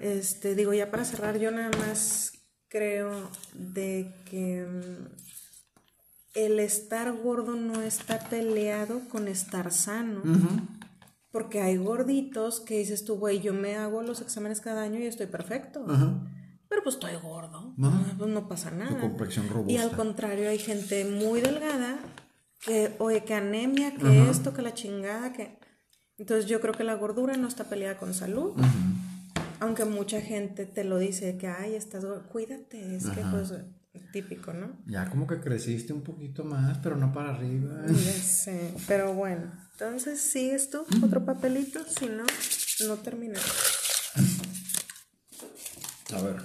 [0.00, 2.32] Este, digo, ya para cerrar, yo nada más
[2.68, 5.30] creo de que mm,
[6.34, 10.22] el estar gordo no está peleado con estar sano.
[11.30, 15.06] Porque hay gorditos que dices tú, güey, yo me hago los exámenes cada año y
[15.06, 15.84] estoy perfecto.
[16.68, 17.74] Pero pues estoy gordo.
[18.18, 19.00] Pues no pasa nada.
[19.00, 19.72] complexión robusta.
[19.72, 21.98] Y al contrario, hay gente muy delgada
[22.64, 25.58] que, oye, que anemia, que esto, que la chingada, que...
[26.18, 28.52] Entonces yo creo que la gordura no está peleada con salud.
[29.60, 33.52] Aunque mucha gente te lo dice, que, ay, estás, cuídate, es que pues
[34.12, 34.78] típico, ¿no?
[34.86, 37.82] Ya como que creciste un poquito más, pero no para arriba.
[37.86, 39.52] Ya sé, pero bueno.
[39.72, 41.80] Entonces, ¿sigues tú otro papelito?
[41.84, 42.24] Si no,
[42.86, 43.50] no terminamos.
[46.12, 46.36] A ver.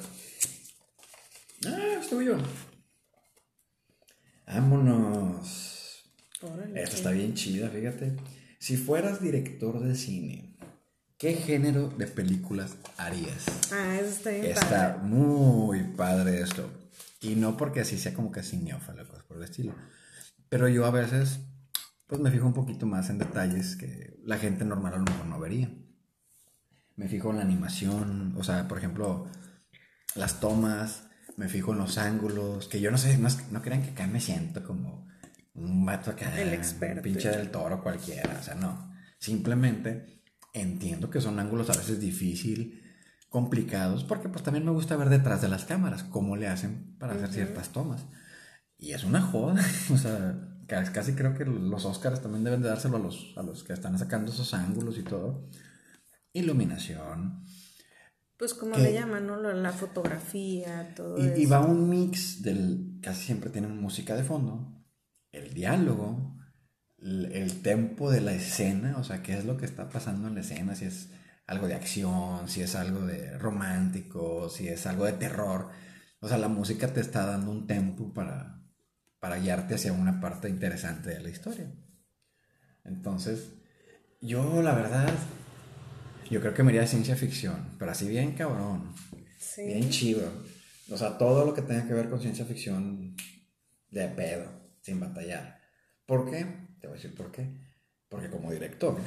[1.67, 2.37] Ah, es tuyo.
[4.47, 6.03] Vámonos.
[6.75, 8.15] Esta está bien chida, fíjate.
[8.59, 10.55] Si fueras director de cine,
[11.17, 13.45] ¿qué género de películas harías?
[13.71, 16.84] Ah, eso está bien Está muy padre esto.
[17.21, 19.75] Y no porque así sea como que cineófalo, cosas por el estilo.
[20.49, 21.39] Pero yo a veces,
[22.07, 25.25] pues me fijo un poquito más en detalles que la gente normal a lo mejor
[25.25, 25.73] no vería.
[26.95, 29.27] Me fijo en la animación, o sea, por ejemplo,
[30.15, 33.91] las tomas, me fijo en los ángulos, que yo no sé, no, no crean que
[33.91, 35.07] acá me siento como
[35.55, 36.97] un vato acá, el experto.
[36.97, 38.93] un pinche del toro cualquiera, o sea, no.
[39.17, 40.21] Simplemente
[40.53, 42.84] entiendo que son ángulos a veces difícil,
[43.35, 47.15] complicados, porque pues también me gusta ver detrás de las cámaras cómo le hacen para
[47.15, 48.05] hacer ciertas tomas.
[48.77, 49.61] Y es una joda,
[49.93, 53.65] o sea, casi creo que los Oscars también deben de dárselo a los, a los
[53.65, 55.49] que están sacando esos ángulos y todo.
[56.31, 57.43] Iluminación.
[58.37, 59.35] Pues como le llaman, ¿no?
[59.35, 61.37] La fotografía, todo y, eso.
[61.37, 64.81] Y va un mix del, casi siempre tienen música de fondo,
[65.33, 66.37] el diálogo,
[66.99, 70.39] el, tempo de la escena, o sea, qué es lo que está pasando en la
[70.39, 71.09] escena, si es
[71.47, 75.69] algo de acción, si es algo de romántico, si es algo de terror.
[76.19, 78.61] O sea, la música te está dando un tempo para,
[79.19, 81.71] para guiarte hacia una parte interesante de la historia.
[82.83, 83.51] Entonces,
[84.21, 85.13] yo la verdad,
[86.29, 88.93] yo creo que me iría de ciencia ficción, pero así bien cabrón,
[89.57, 90.29] bien chido.
[90.91, 93.15] O sea, todo lo que tenga que ver con ciencia ficción
[93.89, 94.47] de pedo
[94.81, 95.59] sin batallar.
[96.05, 96.45] ¿Por qué?
[96.79, 97.49] Te voy a decir por qué.
[98.07, 98.97] Porque como director,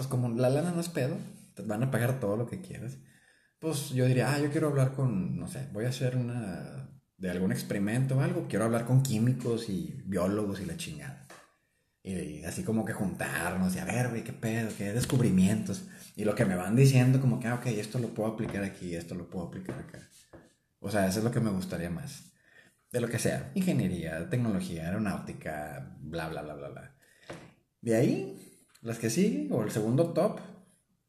[0.00, 1.14] pues como la lana no es pedo,
[1.54, 2.96] te van a pagar todo lo que quieras.
[3.58, 7.30] Pues yo diría, ah, yo quiero hablar con, no sé, voy a hacer una, de
[7.30, 11.26] algún experimento o algo, quiero hablar con químicos y biólogos y la chingada.
[12.02, 15.84] Y, así como que juntarnos y a ver, güey, qué pedo, qué descubrimientos.
[16.16, 18.94] Y lo que me van diciendo, como que, ah, ok, esto lo puedo aplicar aquí,
[18.94, 20.08] esto lo puedo aplicar acá.
[20.78, 22.30] O sea, eso es lo que me gustaría más
[22.90, 26.96] de lo que sea, ingeniería, tecnología, aeronáutica, bla, bla, bla, bla, bla.
[27.80, 28.49] De ahí,
[28.82, 30.40] las que siguen, o el segundo top,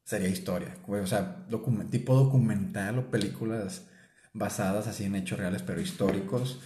[0.04, 1.46] sería historia, o sea,
[1.90, 3.86] tipo documental o películas
[4.32, 6.60] basadas así en hechos reales, pero históricos,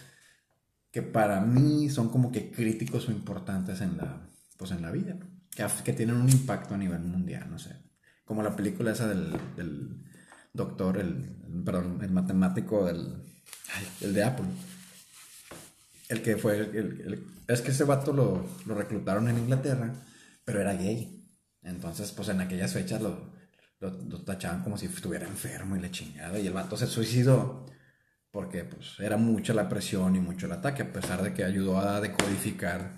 [0.90, 5.16] que para mí son como que críticos o importantes en la, pues en la vida,
[5.50, 7.76] que, que tienen un impacto a nivel mundial, no sé.
[8.24, 10.02] Como la película esa del, del
[10.52, 13.14] doctor, el, perdón, el matemático del,
[14.00, 14.46] el de Apple.
[16.08, 19.92] El que fue, el, es que ese vato lo, lo, reclutaron en Inglaterra,
[20.46, 21.28] pero era gay.
[21.62, 23.32] Entonces, pues en aquellas fechas lo,
[23.80, 26.38] lo, tachaban como si estuviera enfermo y le chingada.
[26.38, 27.66] Y el vato se suicidó
[28.30, 31.78] porque pues era mucha la presión y mucho el ataque, a pesar de que ayudó
[31.80, 32.94] a decodificar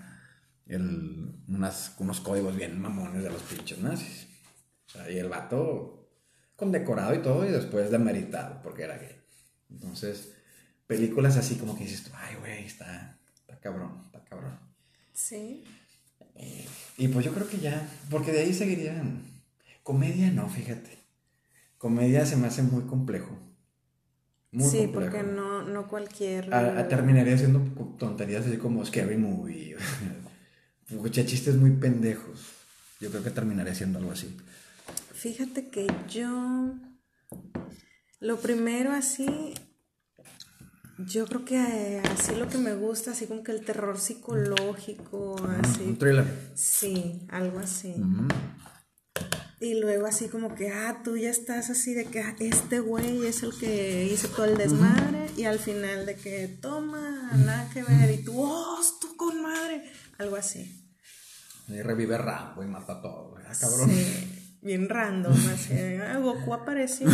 [0.67, 4.27] el, unas, unos códigos bien mamones de los pinches nazis.
[5.09, 6.11] Y el vato
[6.55, 9.19] condecorado y todo y después demeritado porque era gay.
[9.71, 10.35] Entonces,
[10.85, 14.59] películas así como que dices tú, ay, güey, está, está cabrón, está cabrón.
[15.13, 15.63] Sí.
[16.97, 19.23] Y pues yo creo que ya, porque de ahí seguirían.
[19.83, 20.99] Comedia no, fíjate.
[21.77, 23.37] comedia se me hace muy complejo.
[24.51, 26.49] Muy sí, porque no, no cualquier...
[26.89, 27.61] terminaría haciendo
[27.97, 29.77] tonterías así como Scary Movie.
[30.89, 32.47] Muchos chistes muy pendejos.
[32.99, 34.35] Yo creo que terminaría siendo algo así.
[35.13, 36.73] Fíjate que yo...
[38.19, 39.53] Lo primero así
[41.05, 45.35] yo creo que eh, así lo que me gusta, así como que el terror psicológico,
[45.61, 45.83] así.
[45.83, 46.25] Un thriller.
[46.55, 47.95] Sí, algo así.
[49.61, 53.25] Y luego así como que, ah, tú ya estás así de que ah, este güey
[53.25, 57.83] es el que hizo todo el desmadre y al final de que toma, nada que
[57.83, 59.83] ver y tú, oh, tú con madre,
[60.17, 60.85] algo así.
[61.67, 63.89] Y revive Rambo y mata todo, ah, cabrón.
[63.89, 65.73] Sí, bien random, así,
[66.07, 67.07] ah, Goku apareció.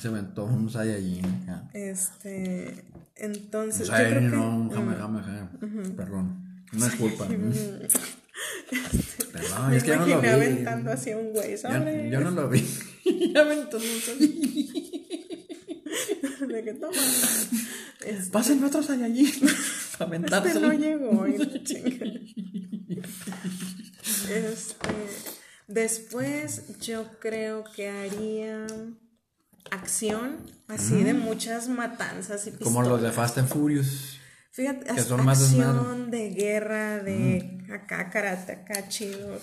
[0.00, 1.46] Se inventó un Saiyajin.
[1.72, 2.84] Este.
[3.16, 3.80] Entonces.
[3.80, 5.50] Un Saiyajin, no, un Kamehameha.
[5.96, 6.44] Perdón.
[6.72, 7.26] No es culpa.
[7.26, 7.88] Este,
[9.32, 10.26] Perdón, es que yo no lo vi.
[10.28, 12.10] aventando hacia un güey, ¿sabes?
[12.10, 12.64] Yo, no lo vi.
[13.36, 13.82] aventó un.
[16.48, 16.92] De que toma.
[18.04, 19.26] Este, Pásenme otro Saiyajin.
[19.94, 21.24] Este no llegó.
[21.26, 22.20] este.
[25.68, 28.66] Después, yo creo que haría
[29.70, 32.74] acción, así de muchas matanzas y pistolas.
[32.74, 34.18] Como los de Fast and Furious.
[34.50, 39.38] Fíjate, que son acción de guerra, de acá karate, acá chido.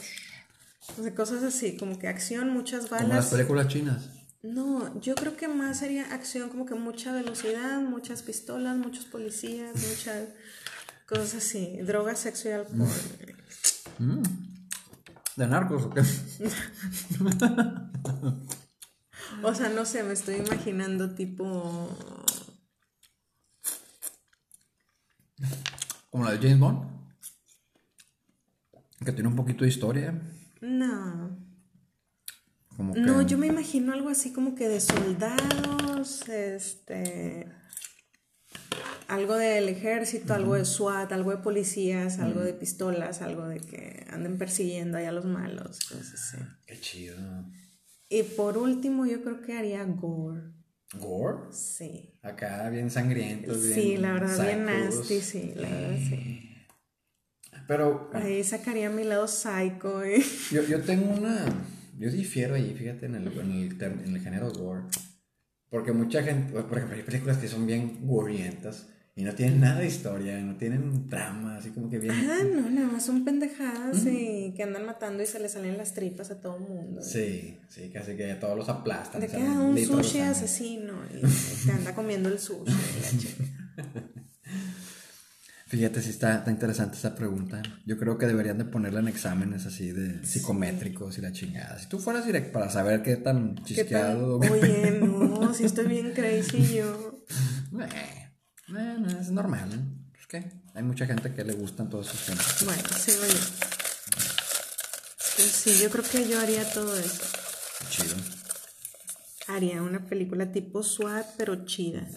[0.98, 3.08] O cosas así, como que acción, muchas balas.
[3.08, 4.10] Como las películas chinas.
[4.42, 9.76] No, yo creo que más sería acción, como que mucha velocidad, muchas pistolas, muchos policías,
[9.90, 10.30] muchas
[11.08, 11.78] cosas así.
[11.82, 12.88] Drogas, sexo y alcohol.
[14.00, 14.24] Mm.
[15.36, 16.02] ¿De narcos o qué?
[19.44, 21.98] O sea, no sé, me estoy imaginando tipo...
[26.10, 26.90] Como la de James Bond.
[29.04, 30.22] Que tiene un poquito de historia.
[30.62, 31.38] No.
[32.78, 37.48] No, yo me imagino algo así como que de soldados, este...
[39.08, 44.06] Algo del ejército, algo de SWAT, algo de policías, algo de pistolas, algo de que
[44.10, 46.38] anden persiguiendo ahí a los malos, cosas así.
[46.66, 47.18] Qué chido.
[48.12, 50.42] Y por último, yo creo que haría gore.
[51.00, 51.54] ¿Gore?
[51.54, 52.20] Sí.
[52.22, 53.74] Acá bien sangriento, bien.
[53.74, 56.50] Sí, la verdad, bien nasty, sí, la verdad, sí.
[57.70, 58.10] Pero.
[58.14, 60.04] Ahí sacaría mi lado psycho.
[60.04, 60.22] ¿eh?
[60.52, 61.46] Yo, yo tengo una.
[61.98, 64.84] Yo difiero ahí, fíjate, en el, en el, en el género gore.
[65.70, 66.52] Porque mucha gente.
[66.52, 68.90] Por ejemplo, hay películas que son bien gorientas.
[69.14, 72.14] Y no tienen nada de historia, no tienen trama, así como que bien.
[72.14, 75.94] Ah, no, nada más son pendejadas y que andan matando y se les salen las
[75.94, 77.02] tripas a todo el mundo.
[77.02, 79.20] Sí, sí, casi que todos los aplastan.
[79.20, 81.22] De que ah, un sushi asesino y
[81.66, 82.72] te anda comiendo el sushi.
[85.68, 87.62] Fíjate si está, está, interesante esa pregunta.
[87.86, 91.80] Yo creo que deberían de ponerla en exámenes así de psicométricos y la chingada.
[91.80, 94.40] Si tú fueras directo para saber qué tan chisqueado.
[94.40, 97.24] Oye, no, si estoy bien crazy yo.
[98.68, 100.20] Bueno, es normal, ¿no?
[100.20, 102.64] Es que hay mucha gente que le gustan todos esos temas.
[102.66, 103.40] Bueno, sigo yo.
[105.36, 107.24] Pues sí, yo creo que yo haría todo eso.
[107.90, 108.16] Chido.
[109.48, 112.08] Haría una película tipo SWAT, pero chida.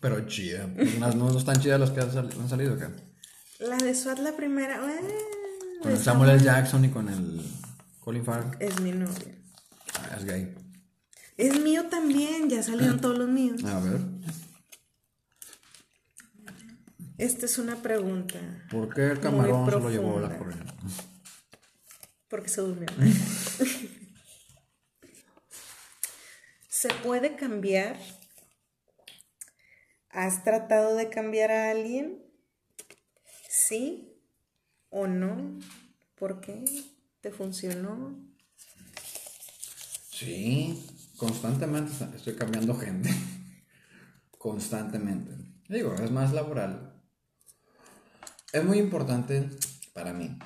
[0.00, 0.68] Pero chida.
[0.96, 2.90] Unas no están chidas las que han salido acá.
[3.60, 4.80] La de SWAT, la primera.
[5.82, 6.42] con Samuel L.
[6.42, 7.40] Jackson y con el
[8.00, 8.56] Colin Farrell.
[8.58, 9.38] Es mi novia.
[9.94, 10.54] Ah, es gay.
[11.36, 13.62] Es mío también, ya salieron todos los míos.
[13.64, 14.00] A ver.
[17.22, 18.36] Esta es una pregunta.
[18.68, 20.72] ¿Por qué el camarón se lo llevó la corriente?
[22.26, 22.88] Porque se durmió.
[26.68, 27.96] ¿Se puede cambiar?
[30.10, 32.24] ¿Has tratado de cambiar a alguien?
[33.48, 34.20] ¿Sí
[34.90, 35.60] o no?
[36.16, 36.64] ¿Por qué?
[37.20, 38.18] ¿Te funcionó?
[40.10, 40.84] Sí,
[41.16, 43.10] constantemente estoy cambiando gente.
[44.38, 45.30] constantemente.
[45.68, 46.91] Digo, es más laboral
[48.52, 49.48] es muy importante
[49.94, 50.38] para mí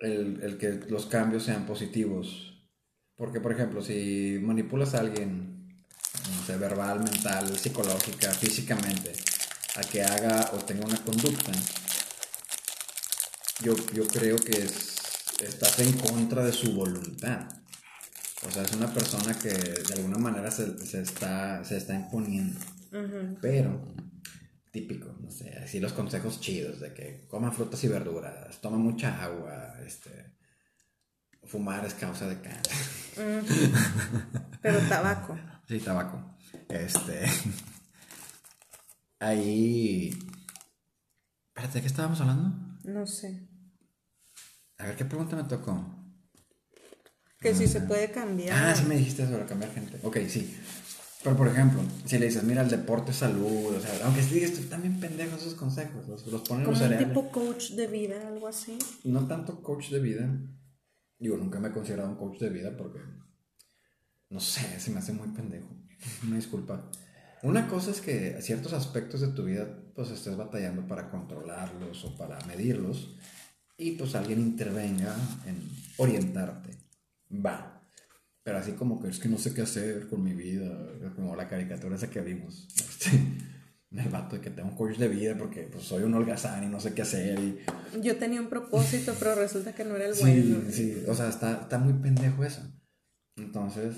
[0.00, 2.52] el, que los cambios sean positivos.
[3.16, 5.84] Porque, por ejemplo, si manipulas a alguien,
[6.36, 9.12] no sé, verbal, mental, psicológica, físicamente,
[9.76, 11.52] a que haga o tenga una conducta,
[13.62, 14.68] yo, yo creo que
[15.44, 17.48] estás en contra de su voluntad.
[18.46, 22.60] O sea, es una persona que de alguna manera se, está, se está imponiendo.
[23.40, 23.94] Pero
[24.76, 29.22] típico, no sé, así los consejos chidos de que coman frutas y verduras, toma mucha
[29.24, 30.34] agua, este,
[31.44, 32.76] fumar es causa de cáncer.
[34.60, 35.38] Pero tabaco.
[35.66, 36.36] Sí, tabaco.
[36.68, 37.26] Este,
[39.18, 40.10] ahí,
[41.48, 42.78] espérate, ¿de qué estábamos hablando?
[42.84, 43.48] No sé.
[44.78, 45.74] A ver, ¿qué pregunta me tocó?
[47.40, 48.56] Que sí se puede cambiar.
[48.56, 49.98] Ah, sí me dijiste sobre cambiar gente.
[50.04, 50.56] Ok, sí.
[51.26, 54.52] Pero por ejemplo, si le dices, mira, el deporte es salud, o sea, aunque digas,
[54.52, 58.78] están bien pendejos esos consejos, los, los ponen los tipo coach de vida, algo así.
[59.02, 60.30] No tanto coach de vida.
[61.18, 63.00] Digo, nunca me he considerado un coach de vida porque,
[64.30, 65.66] no sé, se me hace muy pendejo.
[66.24, 66.92] Una disculpa.
[67.42, 69.66] Una cosa es que ciertos aspectos de tu vida,
[69.96, 73.16] pues estés batallando para controlarlos o para medirlos
[73.76, 76.70] y pues alguien intervenga en orientarte.
[77.32, 77.75] Va.
[78.46, 80.72] Pero así como que es que no sé qué hacer con mi vida,
[81.16, 82.68] como la caricatura esa que vimos.
[83.88, 86.62] Este, el vato de que tengo un coach de vida porque pues, soy un holgazán
[86.64, 87.38] y no sé qué hacer.
[87.38, 87.60] Y...
[88.02, 90.70] Yo tenía un propósito, pero resulta que no era el sí, bueno.
[90.70, 92.60] Sí, o sea, está, está muy pendejo eso.
[93.36, 93.96] Entonces,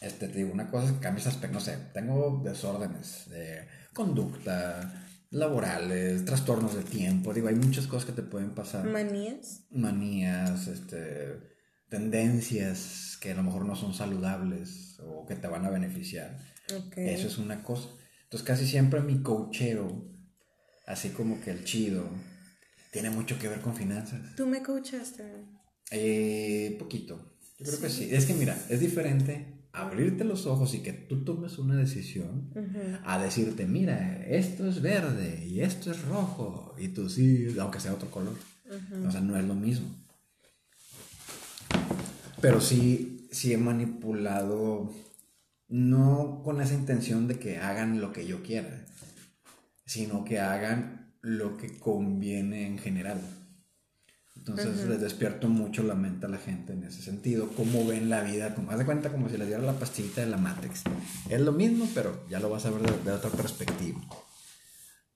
[0.00, 5.06] este, te digo, una cosa es que cambies aspecto, no sé, tengo desórdenes de conducta,
[5.30, 8.86] laborales, trastornos de tiempo, digo, hay muchas cosas que te pueden pasar.
[8.86, 9.64] Manías.
[9.70, 11.51] Manías, este,
[11.92, 16.38] tendencias que a lo mejor no son saludables o que te van a beneficiar.
[16.86, 17.10] Okay.
[17.10, 17.90] Eso es una cosa.
[18.24, 20.02] Entonces casi siempre mi coacheo,
[20.86, 22.08] así como que el chido,
[22.92, 24.34] tiene mucho que ver con finanzas.
[24.36, 25.22] ¿Tú me coachaste?
[25.90, 27.36] Eh, poquito.
[27.58, 28.08] Yo creo que sí.
[28.10, 32.50] Es que mira, es diferente abrirte los ojos y que tú tomes una decisión
[33.04, 37.92] a decirte, mira, esto es verde y esto es rojo y tú sí, aunque sea
[37.92, 38.36] otro color.
[39.06, 40.01] O sea, no es lo mismo.
[42.42, 44.92] Pero sí, sí he manipulado,
[45.68, 48.84] no con esa intención de que hagan lo que yo quiera,
[49.86, 53.20] sino que hagan lo que conviene en general.
[54.36, 58.22] Entonces les despierto mucho la mente a la gente en ese sentido, cómo ven la
[58.22, 60.82] vida, como haz de cuenta como si les diera la pastillita de la Matrix.
[61.30, 64.00] Es lo mismo, pero ya lo vas a ver de, de otra perspectiva.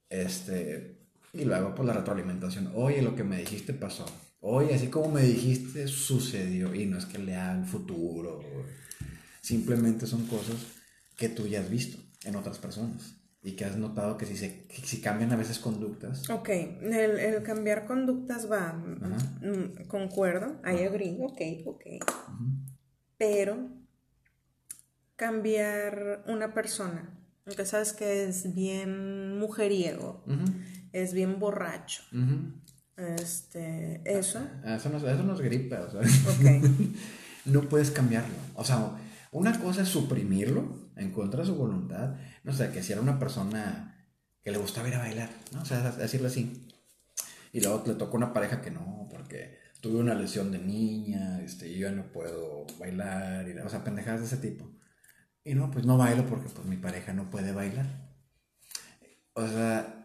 [0.09, 0.97] Este,
[1.33, 4.05] y luego por la retroalimentación, oye, lo que me dijiste pasó.
[4.39, 6.73] Oye, así como me dijiste, sucedió.
[6.73, 8.39] Y no es que lea el futuro.
[9.41, 10.55] Simplemente son cosas
[11.17, 13.15] que tú ya has visto en otras personas.
[13.41, 16.29] Y que has notado que si, se, que si cambian a veces conductas.
[16.29, 21.83] Ok, el, el cambiar conductas va, mm, concuerdo, I agree, ok, ok.
[23.17, 23.69] Pero
[25.15, 30.23] cambiar una persona, aunque sabes que es bien mujeriego,
[30.91, 32.03] es bien borracho.
[32.97, 34.39] Este, eso.
[34.65, 36.01] Eso no, eso no es gripe, o sea.
[36.01, 36.69] Ok.
[37.45, 38.35] no puedes cambiarlo.
[38.55, 38.91] O sea,
[39.31, 42.15] una cosa es suprimirlo en contra de su voluntad.
[42.43, 43.95] No sé, que si era una persona
[44.41, 45.61] que le gustaba ir a bailar, ¿no?
[45.61, 46.67] O sea, decirlo así.
[47.53, 51.71] Y luego le tocó una pareja que no, porque tuve una lesión de niña, este,
[51.73, 54.69] yo ya no puedo bailar, y, o sea, pendejadas de ese tipo.
[55.43, 57.85] Y no, pues no bailo porque pues mi pareja no puede bailar.
[59.33, 59.96] O sea,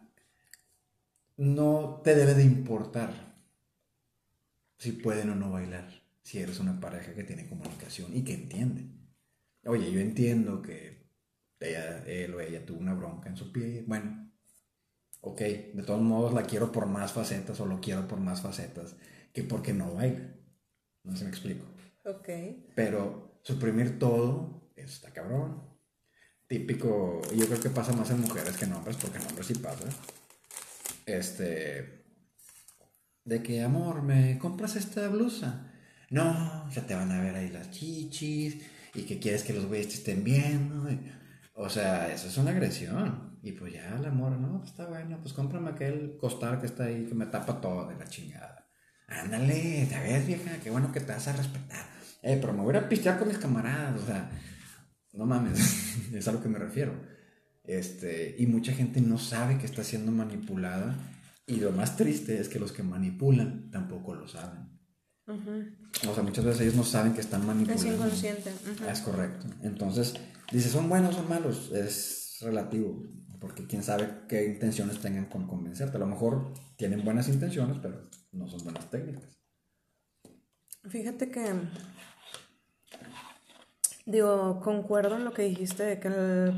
[1.37, 3.35] no te debe de importar
[4.78, 5.89] si pueden o no bailar,
[6.22, 8.87] si eres una pareja que tiene comunicación y que entiende.
[9.64, 11.07] Oye, yo entiendo que
[11.61, 14.33] ella, él o ella tuvo una bronca en su pie, bueno,
[15.20, 18.97] ok, de todos modos la quiero por más facetas o lo quiero por más facetas
[19.33, 20.35] que porque no baila.
[21.05, 21.64] No se me explico.
[22.05, 22.28] Ok.
[22.74, 25.62] Pero suprimir todo está cabrón.
[26.47, 29.55] Típico, yo creo que pasa más en mujeres que en hombres, porque en hombres sí
[29.55, 29.85] pasa
[31.07, 32.05] este,
[33.24, 35.72] de que, amor, ¿me compras esta blusa?
[36.11, 38.59] No, ya te van a ver ahí las chichis
[38.94, 40.88] y que quieres que los güeyes te estén viendo.
[41.55, 43.38] o sea, eso es una agresión.
[43.42, 46.84] Y pues ya el amor, no, pues está bueno, pues cómprame aquel costal que está
[46.84, 48.68] ahí que me tapa todo de la chingada.
[49.09, 51.86] Ándale, te ves vieja, qué bueno que te vas a respetar.
[52.22, 54.30] Eh, pero me voy a pistear con mis camaradas, o sea,
[55.12, 56.94] no mames, es a lo que me refiero.
[57.64, 60.96] Este, y mucha gente no sabe que está siendo manipulada.
[61.46, 64.72] Y lo más triste es que los que manipulan tampoco lo saben.
[65.26, 67.84] O sea, muchas veces ellos no saben que están manipulando.
[67.84, 68.50] Es inconsciente.
[68.90, 69.46] Es correcto.
[69.62, 70.14] Entonces,
[70.50, 71.70] dice, son buenos, son malos.
[71.72, 73.02] Es relativo.
[73.40, 75.96] Porque quién sabe qué intenciones tengan con convencerte.
[75.96, 78.02] A lo mejor tienen buenas intenciones, pero
[78.32, 79.38] no son buenas técnicas.
[80.88, 81.52] Fíjate que
[84.05, 86.11] Digo, concuerdo en lo que dijiste de que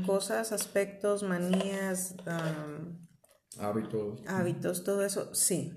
[0.05, 2.15] cosas, aspectos, manías,
[3.59, 4.19] hábitos.
[4.27, 5.73] Hábitos, todo eso, sí.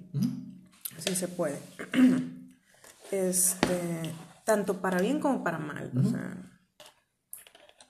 [0.98, 1.58] Sí se puede.
[3.10, 4.14] este,
[4.44, 5.92] tanto para bien como para mal.
[5.96, 6.48] O sea.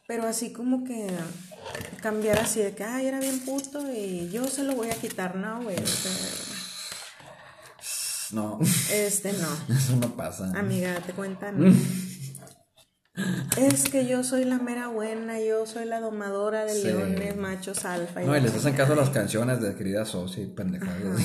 [0.09, 1.07] Pero así como que
[2.01, 5.37] cambiar así de que, ay, era bien puto y yo se lo voy a quitar,
[5.37, 5.76] no, güey.
[8.33, 8.59] no.
[8.91, 9.49] Este no.
[9.76, 10.51] Eso no pasa.
[10.59, 11.59] Amiga, te cuentan.
[13.57, 18.23] Es que yo soy la mera buena, yo soy la domadora de leones, machos, alfa.
[18.23, 21.23] Y no, y les hacen caso a las canciones de querida Socia y pendejadas.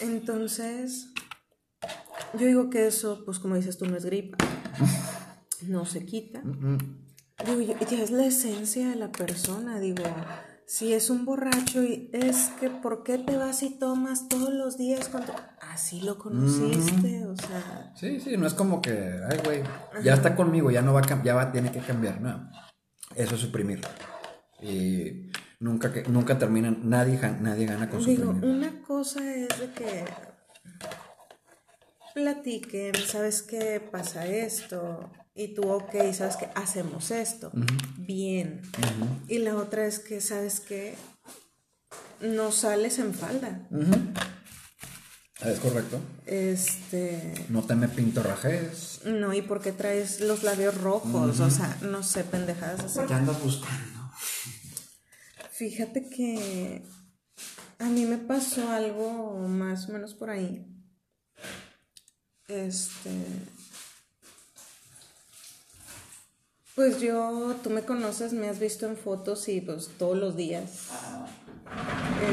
[0.00, 1.08] Entonces,
[2.34, 4.36] Yo digo que eso, pues como dices tú, no es gripa.
[5.62, 6.42] No se quita.
[7.46, 9.80] Digo, ya ya es la esencia de la persona.
[9.80, 10.04] Digo,
[10.68, 14.76] si es un borracho y es que, ¿por qué te vas y tomas todos los
[14.76, 15.08] días?
[15.08, 15.32] Cuando...
[15.60, 17.92] Así lo conociste, o sea.
[17.96, 19.62] Sí, sí, no es como que, ay, güey,
[20.02, 22.50] ya está conmigo, ya no va a cam- ya va, tiene que cambiar, no.
[23.14, 23.88] Eso es suprimirlo.
[24.60, 28.56] Y nunca que nunca terminan, nadie, nadie gana con Digo, suprimir.
[28.56, 30.04] una cosa es de que
[32.14, 37.52] platiquen, sabes que pasa esto, y tú, ok, sabes que hacemos esto,
[37.96, 38.60] bien.
[39.28, 40.96] Y la otra es que, sabes que
[42.20, 43.68] no sales en falda.
[45.40, 46.00] Es correcto.
[46.26, 47.46] Este.
[47.50, 49.02] No te me pintorrajes.
[49.04, 52.98] No, y por qué traes los labios rojos, o sea, no sé, pendejadas así.
[53.06, 54.10] ¿Qué andas buscando?
[55.52, 56.82] Fíjate que
[57.78, 60.66] a mí me pasó algo más o menos por ahí.
[62.48, 63.10] Este.
[66.78, 70.90] Pues yo, tú me conoces, me has visto en fotos y pues todos los días.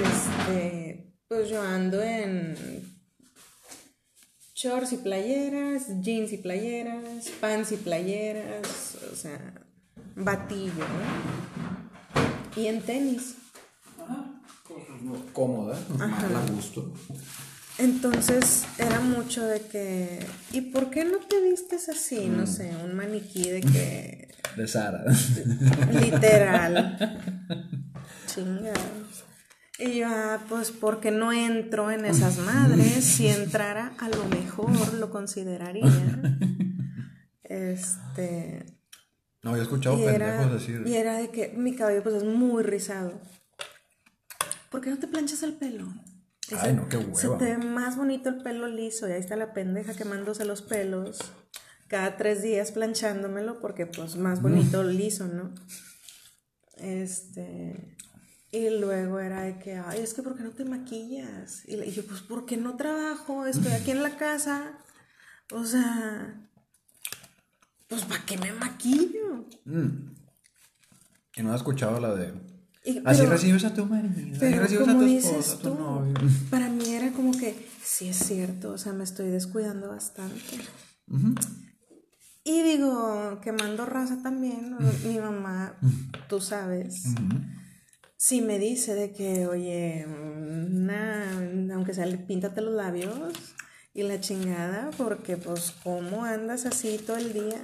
[0.04, 2.56] Este, pues yo ando en
[4.54, 9.66] shorts y playeras, jeans y playeras, pants y playeras, o sea,
[10.16, 12.62] batillo, ¿no?
[12.62, 13.38] Y en tenis.
[15.34, 16.93] Cómoda, mal a gusto.
[17.78, 22.28] Entonces era mucho de que, ¿y por qué no te vistes así?
[22.28, 25.04] No sé, un maniquí de que, De Sara.
[25.92, 27.20] literal.
[28.28, 29.26] Chingados.
[29.78, 33.04] Y yo, ah, pues porque no entro en esas madres.
[33.04, 35.84] Si entrara, a lo mejor lo consideraría.
[37.44, 38.66] Este.
[39.44, 40.84] No, yo he escuchado pendejos decir.
[40.88, 43.20] y era de que mi cabello pues es muy rizado.
[44.72, 45.94] ¿Por qué no te planchas el pelo?
[46.52, 47.38] Ay, se- no, qué Se hueva.
[47.39, 51.20] te ve más bonito el pelo liso y ahí está la pendeja quemándose los pelos
[51.88, 55.54] cada tres días planchándomelo porque pues más bonito liso, ¿no?
[56.78, 57.96] Este...
[58.52, 61.64] Y luego era de que, ay, es que ¿por qué no te maquillas?
[61.68, 64.78] Y le- y yo, pues porque no trabajo, estoy aquí en la casa.
[65.52, 66.50] O sea,
[67.89, 69.46] pues ¿para qué me maquillo?
[69.66, 70.14] Mm.
[71.36, 72.34] Y no has escuchado la de.
[72.86, 74.14] Y- Así pero- recibes a tu marido.
[74.16, 76.14] Así Pero recibes a tu dices esposa, a tu tú, novio.
[76.52, 80.58] para mí era como que, sí es cierto, o sea, me estoy descuidando bastante.
[82.44, 84.78] Y digo, quemando raza también, ¿no?
[85.08, 85.76] mi mamá,
[86.30, 87.04] tú sabes,
[88.18, 90.06] si me dice de que, oye,
[91.74, 93.16] aunque sea, píntate los labios
[93.96, 97.62] y la chingada, porque pues, ¿cómo andas así todo el día?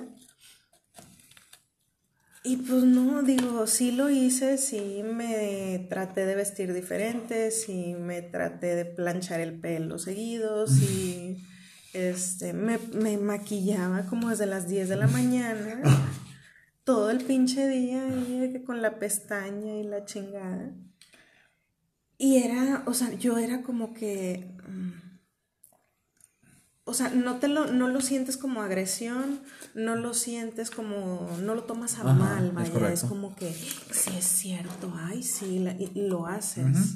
[2.44, 8.24] Y pues no, digo, sí lo hice, sí me traté de vestir diferente, sí me
[8.24, 11.38] traté de planchar el pelo seguido, sí
[11.94, 15.82] este, me, me maquillaba como desde las 10 de la mañana,
[16.84, 20.72] todo el pinche día ahí con la pestaña y la chingada.
[22.18, 24.56] Y era, o sea, yo era como que...
[26.84, 29.42] o sea, no te lo, no lo sientes como agresión,
[29.76, 34.12] no lo sientes como, no lo tomas a Ajá, mal, vaya, es, como que, sí
[34.18, 36.96] es cierto, ay, sí, la- y, y lo haces.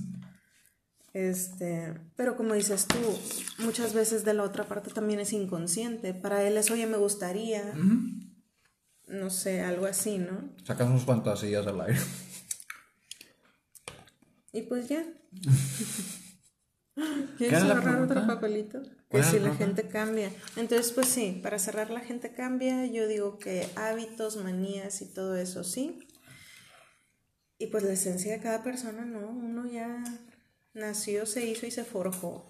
[1.14, 2.98] Este, pero como dices tú,
[3.64, 6.14] muchas veces de la otra parte también es inconsciente.
[6.14, 7.74] Para él es, oye, me gustaría,
[9.08, 10.50] no sé, algo así, ¿no?
[10.66, 12.00] Sacas sus fantasías al aire.
[14.52, 15.06] Y pues ya.
[17.38, 18.82] ¿Quieres agarrar otro papelito?
[18.82, 20.30] Que ¿Cuál era si la gente cambia.
[20.56, 25.36] Entonces, pues sí, para cerrar la gente cambia, yo digo que hábitos, manías y todo
[25.36, 26.00] eso sí.
[27.58, 29.28] Y pues la esencia de cada persona, ¿no?
[29.30, 30.04] Uno ya
[30.74, 32.50] nació, se hizo y se forjó.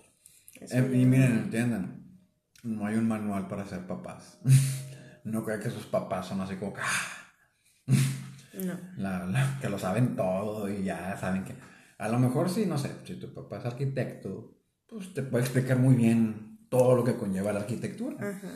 [0.59, 2.01] Eso Eh, y miren, entiendan.
[2.63, 4.39] No hay un manual para ser papás.
[5.23, 7.93] no crean que sus papás son así como que, ah,
[8.53, 8.79] No.
[8.97, 11.53] la- la- que lo saben todo y ya saben que.
[11.97, 15.79] A lo mejor sí, no sé, si tu papá es arquitecto, pues te puede explicar
[15.79, 18.17] muy bien todo lo que conlleva la arquitectura.
[18.17, 18.51] Ajá.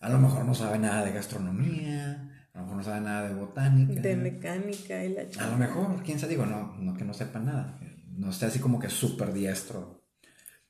[0.00, 3.34] A lo mejor no sabe nada de gastronomía, a lo mejor no sabe nada de
[3.34, 4.00] botánica.
[4.00, 7.38] De mecánica y la A lo mejor, quién sabe, digo, no, no que no sepa
[7.38, 7.78] nada.
[8.16, 10.04] No esté así como que súper diestro.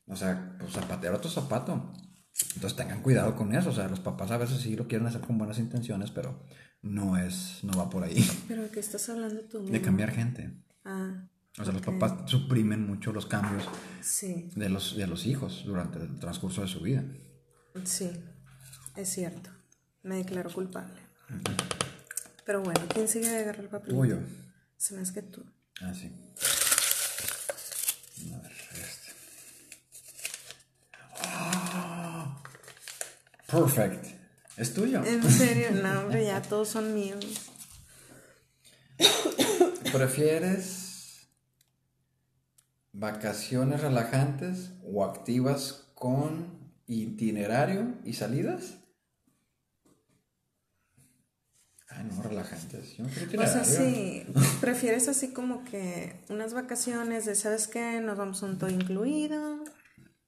[0.06, 1.92] O sea, pues zapatero a tu zapato.
[2.54, 3.70] Entonces tengan cuidado con eso.
[3.70, 6.44] O sea, los papás a veces sí lo quieren hacer con buenas intenciones, pero
[6.82, 8.26] no es, no va por ahí.
[8.48, 9.64] ¿Pero de qué estás hablando tú?
[9.64, 9.82] De mamá?
[9.82, 10.52] cambiar gente.
[10.84, 11.28] Ah,
[11.60, 13.64] O sea, los papás suprimen mucho los cambios
[14.00, 17.02] sí, de los, de los hijos durante el transcurso de su vida.
[17.84, 18.10] sí,
[18.96, 19.50] es cierto.
[20.02, 21.00] Me declaro culpable.
[22.44, 23.90] Pero bueno, ¿quién sigue de agarrar el papel?
[23.90, 24.16] Tú yo.
[24.76, 25.44] Se me hace que tú.
[25.80, 26.10] Ah, sí.
[28.32, 29.12] A ver, este.
[31.24, 32.42] ¡Ah!
[33.48, 34.06] Perfect.
[34.56, 35.04] ¿Es tuyo?
[35.04, 37.24] En serio, no, hombre, ya todos son míos.
[39.92, 40.77] ¿Prefieres
[42.98, 48.78] vacaciones relajantes o activas con itinerario y salidas?
[51.90, 52.96] Ah, no, relajantes.
[52.96, 54.26] Yo no quiero O sea, sí,
[54.60, 58.00] prefieres así como que unas vacaciones de, ¿sabes qué?
[58.00, 59.64] Nos vamos a un todo incluido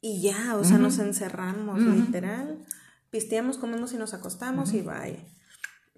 [0.00, 2.64] y ya, o sea, nos encerramos, literal.
[3.10, 5.26] Pisteamos, comemos y nos acostamos y bye.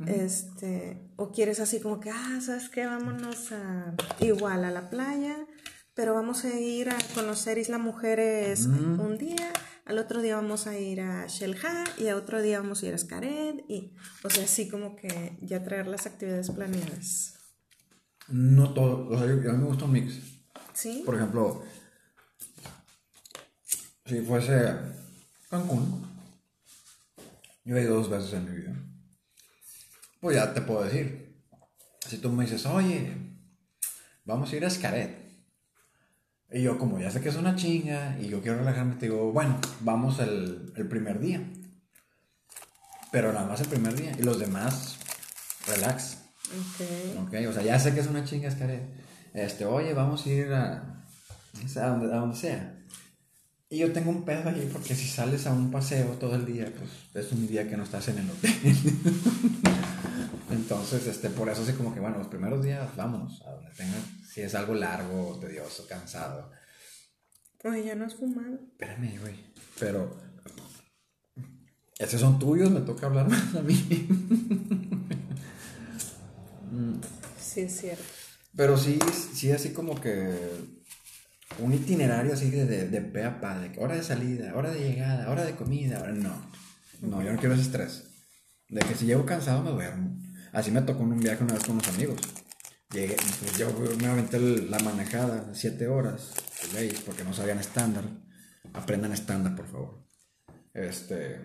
[0.07, 2.87] Este, o quieres así como que, ah, ¿sabes qué?
[2.87, 5.37] Vámonos a, igual a la playa,
[5.95, 9.53] pero vamos a ir a conocer Isla Mujeres un día,
[9.85, 12.95] al otro día vamos a ir a Shelha y a otro día vamos a ir
[12.95, 13.93] a Scaret y,
[14.25, 17.35] o sea, así como que ya traer las actividades planeadas.
[18.29, 19.09] No todo.
[19.09, 20.15] O sea, yo- a mí me gusta un mix.
[20.73, 21.03] ¿Sí?
[21.05, 21.63] Por ejemplo,
[24.07, 24.75] si fuese
[25.51, 26.07] Cancún,
[27.65, 28.75] yo he ido dos veces en mi vida.
[30.21, 31.37] Pues ya te puedo decir.
[32.09, 33.13] Si tú me dices, oye,
[34.25, 35.22] vamos a ir a Escaret.
[36.53, 39.33] Y yo, como ya sé que es una chinga y yo quiero relajarme, te digo,
[39.33, 41.43] bueno, vamos el, el primer día.
[43.11, 44.13] Pero nada más el primer día.
[44.19, 44.99] Y los demás,
[45.67, 46.19] relax.
[46.47, 47.27] Ok.
[47.27, 48.83] Ok, o sea, ya sé que es una chinga Escaret.
[49.33, 51.05] Este, oye, vamos a ir a,
[51.77, 52.79] a, donde, a donde sea.
[53.71, 56.71] Y yo tengo un pedo ahí porque si sales a un paseo todo el día,
[56.77, 58.53] pues es un día que no estás en el hotel.
[60.53, 63.99] Entonces, este, por eso así como que, bueno, los primeros días vámonos a donde tenga,
[64.29, 66.51] si es algo largo, tedioso, cansado.
[67.65, 68.55] Oye, ya no has fumado.
[68.55, 69.35] Espérame, güey.
[69.79, 70.17] Pero,
[71.99, 74.09] esos son tuyos, me toca hablar más a mí.
[77.41, 78.03] Sí, es cierto.
[78.57, 78.99] Pero sí,
[79.35, 80.37] sí, así como que
[81.59, 84.81] un itinerario así de, de, de pe a pa, de hora de salida, hora de
[84.81, 86.13] llegada, hora de comida, hora...
[86.13, 86.51] no.
[87.03, 88.05] No, yo no quiero ese estrés.
[88.69, 90.17] De que si llego cansado me duermo.
[90.53, 92.21] Así me tocó en un viaje una vez con unos amigos.
[92.93, 93.17] Llegué,
[93.59, 96.33] yo me aventé la manejada, siete horas,
[96.73, 98.05] pues, porque no sabían estándar.
[98.75, 100.07] Aprendan estándar, por favor.
[100.75, 101.41] Este.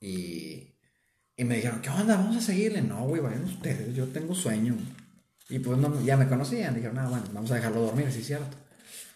[0.00, 0.76] Y.
[1.36, 2.16] Y me dijeron, ¿qué onda?
[2.16, 2.82] Vamos a seguirle.
[2.82, 4.76] No, güey, vayan ustedes, yo tengo sueño.
[5.48, 8.56] Y pues no, ya me conocían, dijeron, no, bueno, vamos a dejarlo dormir, sí cierto.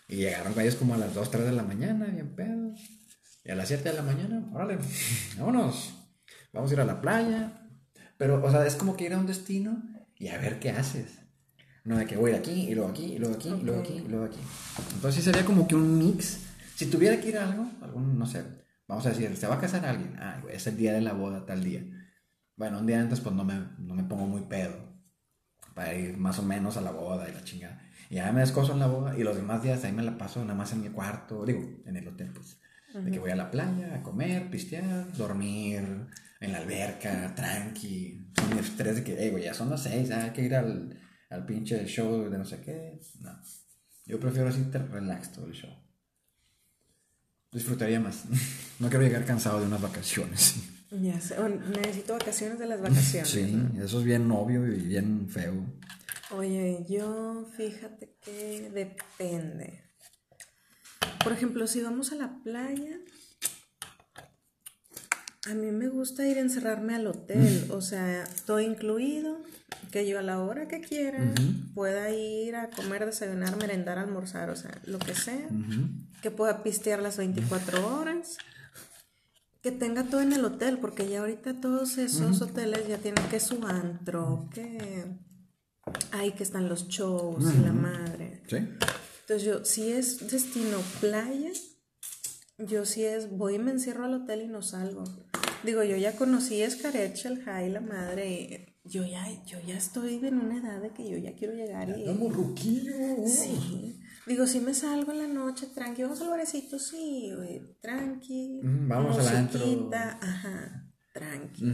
[0.08, 2.74] Y llegaron ellos como a las 2, 3 de la mañana, bien pedo.
[3.44, 4.78] Y a las 7 de la mañana, órale,
[5.38, 5.94] vámonos.
[6.52, 7.63] Vamos a ir a la playa.
[8.16, 9.82] Pero, o sea, es como que ir a un destino
[10.16, 11.18] y a ver qué haces.
[11.84, 14.08] No de que voy aquí, y luego aquí, y luego aquí, y luego aquí, y
[14.08, 14.40] luego aquí.
[14.94, 16.40] Entonces sí sería como que un mix.
[16.76, 18.42] Si tuviera que ir a algo, algún, no sé,
[18.88, 20.16] vamos a decir, se va a casar alguien.
[20.18, 21.84] Ah, es el día de la boda, tal día.
[22.56, 24.94] Bueno, un día antes pues no me, no me pongo muy pedo.
[25.74, 27.82] Para ir más o menos a la boda y la chingada.
[28.08, 30.40] Y ya me descoso en la boda y los demás días ahí me la paso
[30.40, 32.58] nada más en mi cuarto, digo, en el hotel pues.
[32.94, 36.06] De que voy a la playa a comer, pistear, dormir,
[36.44, 38.30] en la alberca, tranqui.
[38.36, 40.98] Son mis tres de que, hey, güey, ya son las seis, hay que ir al,
[41.30, 43.00] al pinche show de no sé qué.
[43.20, 43.30] No.
[44.06, 45.70] Yo prefiero así relax todo el show.
[47.52, 48.24] Disfrutaría más.
[48.80, 50.56] No quiero llegar cansado de unas vacaciones.
[50.90, 53.28] Ya sé, necesito vacaciones de las vacaciones.
[53.28, 53.84] Sí, ¿no?
[53.84, 55.64] eso es bien obvio y bien feo.
[56.32, 59.84] Oye, yo fíjate que depende.
[61.22, 62.98] Por ejemplo, si vamos a la playa,
[65.46, 69.38] a mí me gusta ir a encerrarme al hotel, o sea, todo incluido,
[69.90, 71.34] que yo a la hora que quiera
[71.74, 75.48] pueda ir a comer, desayunar, merendar, almorzar, o sea, lo que sea,
[76.22, 78.38] que pueda pistear las 24 horas,
[79.62, 83.40] que tenga todo en el hotel, porque ya ahorita todos esos hoteles ya tienen que
[83.40, 85.04] su antro, que
[86.12, 88.42] ahí que están los shows y la madre.
[88.48, 88.56] ¿Sí?
[88.56, 91.50] Entonces yo, si es destino playa,
[92.58, 95.04] yo sí es, voy y me encierro al hotel y no salgo.
[95.62, 100.38] Digo, yo ya conocí Escaret, el High, la madre, yo ya, yo ya estoy en
[100.38, 102.06] una edad de que yo ya quiero llegar y...
[102.06, 102.92] ruquillo.
[103.26, 104.00] Sí.
[104.26, 108.60] Digo, si me salgo en la noche, tranqui, vamos al barecito, sí, güey, tranqui.
[108.62, 109.90] Mm, vamos al antro.
[109.92, 111.64] Ajá, tranqui.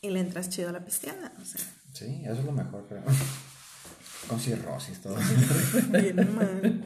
[0.00, 1.60] Y le entras chido a la pisteada, o sea,
[1.92, 3.02] Sí, eso es lo mejor, creo.
[4.28, 5.16] Con cirrosis, todo.
[5.90, 6.82] bien mal.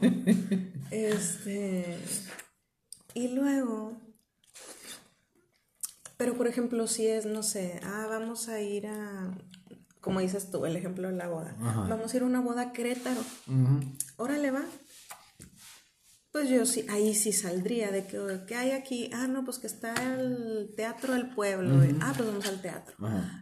[0.89, 1.97] Este.
[3.13, 3.97] Y luego.
[6.17, 9.35] Pero por ejemplo, si es, no sé, ah, vamos a ir a.
[9.99, 11.55] Como dices tú, el ejemplo de la boda.
[11.61, 11.87] Ajá.
[11.89, 13.21] Vamos a ir a una boda a Querétaro.
[13.47, 13.79] Ujú.
[14.17, 14.63] Órale, va.
[16.31, 19.09] Pues yo sí, ahí sí saldría de que, ¿qué hay aquí?
[19.13, 21.83] Ah, no, pues que está el Teatro del Pueblo.
[21.99, 22.95] Ah, pues vamos al teatro.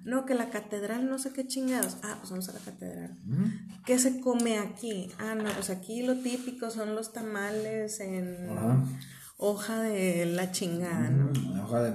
[0.05, 1.97] No, que la catedral, no sé qué chingados.
[2.01, 3.15] Ah, pues vamos a la catedral.
[3.85, 5.11] ¿Qué se come aquí?
[5.19, 8.47] Ah, no, pues aquí lo típico son los tamales en.
[9.39, 11.31] Hoja de la chingada, ¿no?
[11.31, 11.93] Mm, Hoja de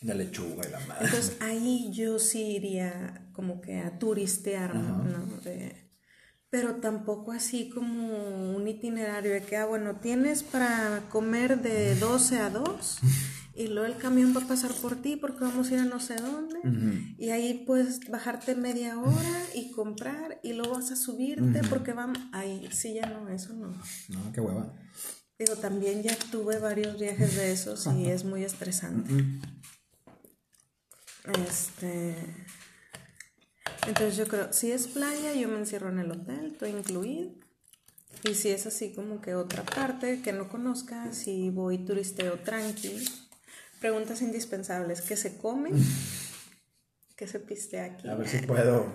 [0.00, 1.04] De lechuga y la madre.
[1.06, 5.04] Entonces ahí yo sí iría como que a turistear, ¿no?
[5.04, 5.26] ¿no?
[5.44, 5.84] De-
[6.48, 12.38] pero tampoco así como un itinerario de que, ah, bueno, tienes para comer de 12
[12.38, 12.98] a 2
[13.54, 15.98] y luego el camión va a pasar por ti porque vamos a ir a no
[16.00, 16.60] sé dónde
[17.18, 22.18] y ahí puedes bajarte media hora y comprar y luego vas a subirte porque vamos,
[22.32, 23.68] ahí sí ya no, eso no.
[24.08, 24.72] No, qué hueva.
[25.38, 29.12] Digo, también ya tuve varios viajes de esos y es muy estresante.
[31.46, 32.16] Este.
[33.86, 37.32] Entonces yo creo, si es playa, yo me encierro en el hotel, todo incluido.
[38.24, 43.04] Y si es así como que otra parte que no conozca, si voy turisteo tranqui.
[43.78, 45.70] Preguntas indispensables, ¿qué se come?
[47.14, 48.08] ¿Qué se pistea aquí?
[48.08, 48.86] A ver si puedo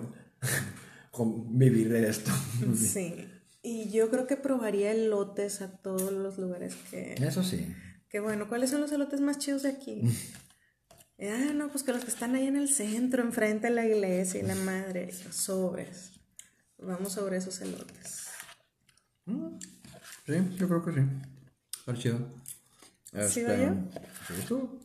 [1.49, 2.31] vivir de esto.
[2.75, 3.29] Sí.
[3.63, 7.73] Y yo creo que probaría elotes a todos los lugares que, Eso sí.
[8.09, 10.01] Que bueno, ¿cuáles son los elotes más chidos de aquí?
[11.21, 14.39] Ah, no, pues que los que están ahí en el centro, enfrente de la iglesia
[14.39, 16.13] y la madre, sobres.
[16.79, 18.25] Vamos sobre esos elotes.
[19.27, 20.99] Sí, yo creo que sí.
[21.79, 22.17] Está chido.
[23.29, 23.75] ¿Sí Este, yo?
[24.27, 24.79] sí, tú.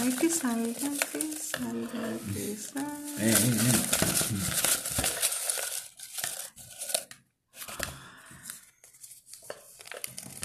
[0.00, 0.72] Ay, que salga,
[1.12, 2.96] que salga, que salga.
[3.18, 4.82] Eh, eh, eh.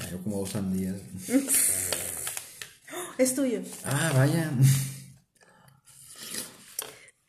[0.01, 0.99] Ay, Yo como dos sandías.
[3.17, 3.61] Es tuyo.
[3.83, 4.51] Ah, vaya.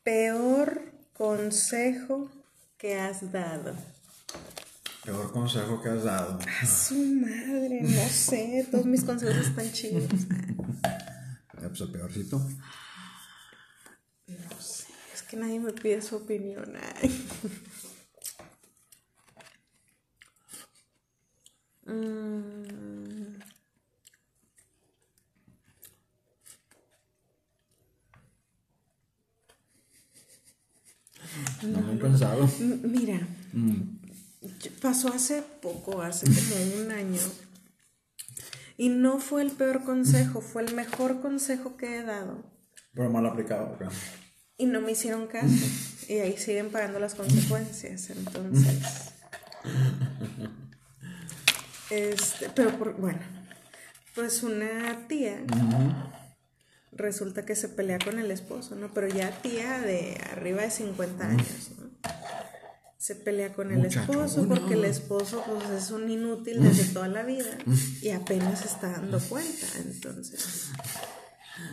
[0.02, 0.82] Peor
[1.14, 2.30] consejo
[2.76, 3.74] que has dado.
[5.02, 6.38] Peor consejo que has dado.
[6.60, 10.04] A su madre, no sé, todos mis consejos están chidos.
[11.58, 12.38] Pues el peorcito.
[14.28, 16.74] No sé, es que nadie me pide su opinión.
[16.94, 17.28] Ay.
[21.88, 23.38] Mm,
[31.62, 32.48] No lo he pensado.
[32.60, 33.20] m- mira,
[33.52, 37.20] yo- pasó hace poco, hace como un año.
[38.76, 42.44] Y no fue el peor consejo, fue el mejor consejo que he dado.
[42.94, 43.76] Pero mal aplicado.
[44.56, 45.48] Y no me hicieron caso.
[46.08, 48.10] Y ahí siguen pagando las consecuencias.
[48.10, 48.78] Entonces.
[51.90, 53.20] Este, pero por, bueno.
[54.14, 55.38] Pues una tía.
[56.92, 58.92] Resulta que se pelea con el esposo, ¿no?
[58.92, 61.88] Pero ya tía de arriba de 50 años, ¿no?
[62.96, 67.22] Se pelea con el esposo porque el esposo pues, es un inútil desde toda la
[67.22, 67.56] vida
[68.02, 69.66] y apenas se está dando cuenta.
[69.76, 70.70] Entonces,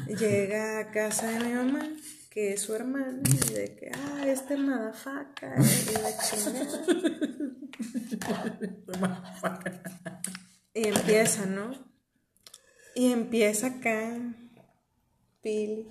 [0.08, 1.90] llega a casa de mi mamá,
[2.36, 6.68] que es su hermana, y de que, ah, este madafaca, y la chingada.
[10.74, 11.72] Y empieza, ¿no?
[12.94, 14.20] Y empieza acá,
[15.42, 15.88] Pili.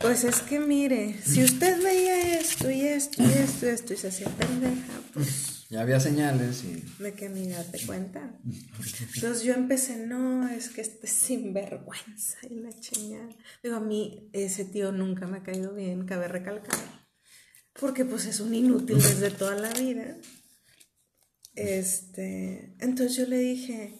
[0.00, 3.96] Pues es que mire, si usted veía esto y esto y esto y esto y
[3.98, 6.82] se hacía pendeja, pues Ya había señales y.
[7.02, 8.38] de que mi date cuenta.
[9.14, 13.28] Entonces yo empecé, no, es que este es sinvergüenza y la chingada.
[13.62, 16.78] Digo, a mí ese tío nunca me ha caído bien, cabe recalcar.
[17.78, 20.16] Porque pues es un inútil desde toda la vida.
[21.54, 23.98] Este, entonces yo le dije,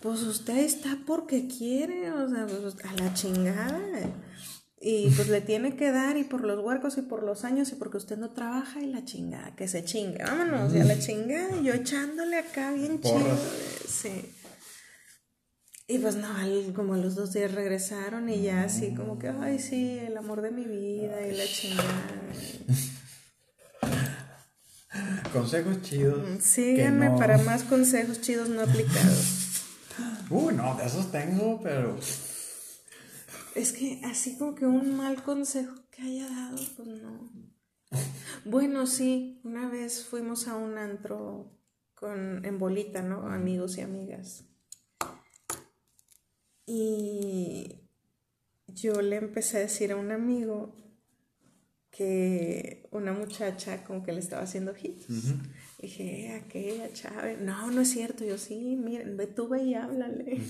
[0.00, 4.25] pues usted está porque quiere, o sea, pues, a la chingada.
[4.88, 7.74] Y pues le tiene que dar y por los huercos y por los años y
[7.74, 10.22] porque usted no trabaja y la chingada, que se chingue.
[10.22, 13.36] Vámonos, y a la chingada, y yo echándole acá bien chido.
[13.88, 14.32] Sí.
[15.88, 16.28] Y pues no,
[16.74, 20.40] como a los dos días regresaron y ya así como que, ay, sí, el amor
[20.40, 22.06] de mi vida y la chingada.
[25.32, 26.42] Consejos chidos.
[26.42, 29.64] Síganme que no- para más consejos chidos no aplicados.
[30.30, 31.98] Uy, no, de esos tengo, pero.
[33.56, 37.30] Es que así como que un mal consejo que haya dado, pues no.
[38.44, 41.50] Bueno, sí, una vez fuimos a un antro
[41.94, 43.26] con, en bolita, ¿no?
[43.28, 44.44] Amigos y amigas.
[46.66, 47.80] Y
[48.66, 50.74] yo le empecé a decir a un amigo
[51.90, 55.06] que una muchacha como que le estaba haciendo hits.
[55.80, 57.40] Dije, "Eh, aquella Chávez.
[57.40, 58.22] No, no es cierto.
[58.24, 60.42] Yo sí, miren, ve tú ve y háblale.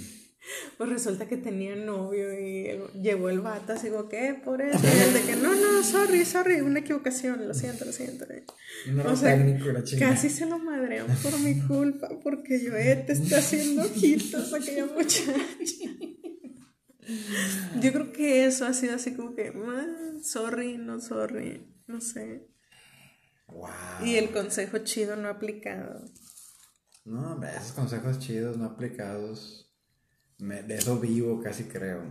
[0.78, 4.40] Pues resulta que tenía novio y él- llegó el vato así como, ¿qué?
[4.44, 4.78] Por eso.
[4.82, 8.26] Y él de que, no, no, sorry, sorry, una equivocación, lo siento, lo siento.
[8.88, 10.14] No O sea, técnico y la chingada.
[10.14, 14.56] Casi se lo madrean por mi culpa, porque yo eh, te está haciendo ojitos a
[14.58, 15.32] aquella muchacha.
[17.80, 19.86] Yo creo que eso ha sido así como que, "Ah,
[20.22, 22.48] sorry, no sorry, no sé.
[23.48, 23.68] Wow.
[24.04, 26.04] Y el consejo chido no aplicado.
[27.04, 29.65] No, hombre, esos consejos chidos, no aplicados.
[30.38, 32.04] De eso vivo casi creo.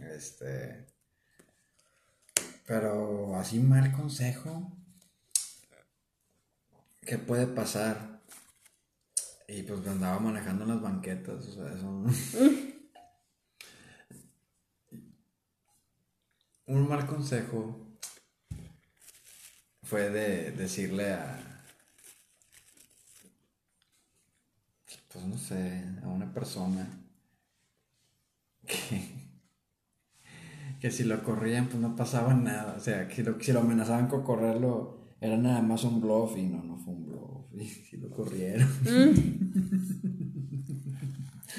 [0.00, 0.86] Este.
[2.66, 4.72] Pero así mal consejo.
[7.02, 8.20] ¿Qué puede pasar?
[9.48, 11.86] Y pues andaba manejando en las banquetas, o sea, eso.
[16.66, 17.96] Un mal consejo
[19.84, 21.62] fue de decirle a.
[25.12, 27.05] Pues no sé, a una persona
[28.66, 29.30] que,
[30.80, 32.74] que si lo corrían, pues no pasaba nada.
[32.76, 36.36] O sea, que si lo, si lo amenazaban con correrlo, era nada más un bluff
[36.36, 37.26] y no, no fue un bluff.
[37.56, 38.68] Y si lo corrieron.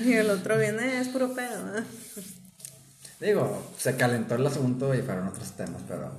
[0.06, 1.84] y el otro viene, es puro pedo.
[3.20, 6.12] Digo, se calentó el asunto y fueron otros temas, pero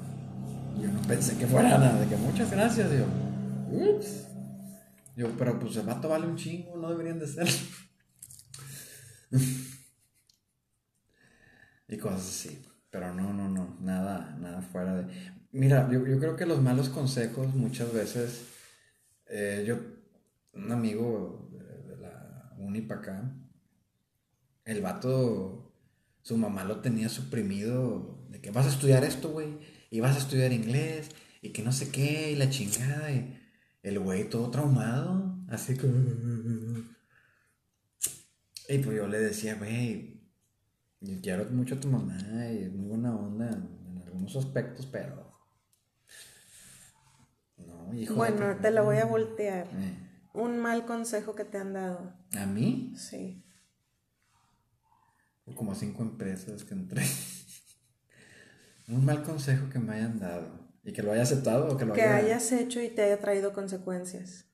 [0.82, 3.05] yo no pensé que fuera nada, de que muchas gracias, yo.
[3.70, 4.26] Ups.
[5.14, 7.49] Yo, pero pues el vato vale un chingo, no deberían de ser.
[11.89, 12.62] y cosas así.
[12.91, 15.12] Pero no, no, no, nada, nada fuera de...
[15.53, 18.45] Mira, yo, yo creo que los malos consejos muchas veces,
[19.26, 19.78] eh, yo,
[20.53, 23.32] un amigo de, la uni para acá,
[24.64, 25.72] el vato,
[26.22, 29.59] su mamá lo tenía suprimido de que vas a estudiar esto, güey,
[29.91, 31.11] y vas a estudiar inglés,
[31.41, 33.39] y que no sé qué, y la chingada, y
[33.82, 35.95] el güey todo traumado, así como...
[38.70, 40.18] Y pues yo le decía, güey,
[41.01, 42.16] yo quiero mucho a tu mamá
[42.51, 45.32] y es muy buena onda en, algunos aspectos, pero.
[47.57, 48.14] No, hijo.
[48.14, 49.68] Bueno, te lo voy a voltear.
[49.72, 50.09] Eh.
[50.34, 52.14] Un mal consejo que te han dado.
[52.36, 52.94] ¿A mí?
[52.96, 53.44] Sí.
[55.55, 57.03] Como cinco empresas que entré.
[58.88, 60.68] Un mal consejo que me hayan dado.
[60.84, 63.53] ¿Y que lo haya aceptado o que lo que hayas hecho y te haya traído
[63.53, 64.46] consecuencias.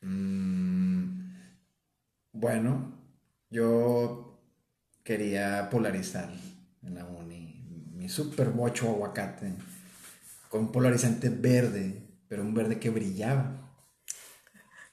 [0.00, 0.53] Mm,
[2.44, 2.92] bueno,
[3.48, 4.38] yo
[5.02, 6.30] quería polarizar
[6.82, 9.54] en la uni mi super mocho aguacate
[10.50, 13.72] con un polarizante verde, pero un verde que brillaba.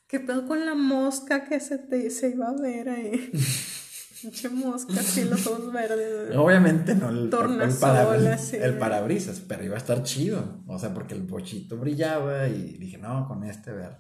[0.08, 3.30] ¿Qué pedo con la mosca que se, te, se iba a ver ahí?
[4.24, 6.34] Mucha mosca, así los ojos verdes.
[6.38, 10.64] Obviamente no el, el, el, parabrisas, pero iba a estar chido.
[10.68, 13.98] O sea, porque el bochito brillaba y dije, no, con este verde.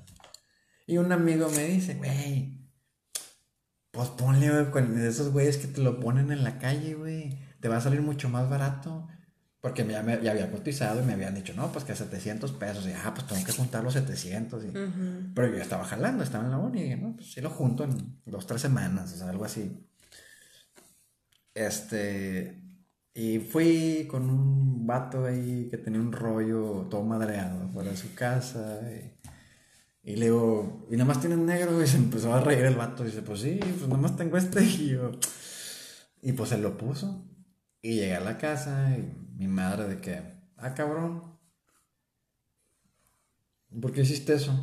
[0.88, 2.61] Y un amigo me dice, güey,
[3.92, 7.38] pues ponle, güey, con esos güeyes que te lo ponen en la calle, güey.
[7.60, 9.08] Te va a salir mucho más barato.
[9.62, 12.52] Porque ya, me, ya había cotizado y me habían dicho, no, pues que a 700
[12.54, 12.88] pesos.
[12.88, 14.64] Y, ah, pues tengo que juntar los 700.
[15.36, 16.80] Pero yo estaba jalando, estaba en la uni.
[16.80, 19.88] Y dije, no, pues sí lo junto en dos, tres semanas, o sea, algo así.
[21.54, 22.60] Este.
[23.14, 28.16] Y fui con un vato ahí que tenía un rollo todo madreado fuera de su
[28.16, 28.80] casa.
[28.90, 29.14] Y
[30.04, 31.82] y le digo, ¿y nada más tienes negro?
[31.82, 33.04] Y se empezó a reír el vato.
[33.04, 34.64] Y dice, pues sí, pues nada más tengo este.
[34.82, 35.12] Y yo,
[36.22, 37.26] y pues él lo puso.
[37.82, 40.22] Y llegué a la casa y mi madre de que,
[40.58, 41.24] ah, cabrón,
[43.82, 44.54] ¿por qué hiciste eso?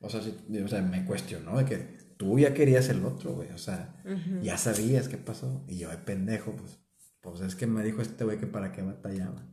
[0.00, 1.76] O sea, o sea, me cuestionó de que
[2.16, 3.50] tú ya querías el otro, güey.
[3.50, 4.02] O sea,
[4.42, 5.64] ya sabías qué pasó.
[5.68, 6.78] Y yo, de pendejo, pues,
[7.20, 9.46] pues es que me dijo este güey que para qué batallaba.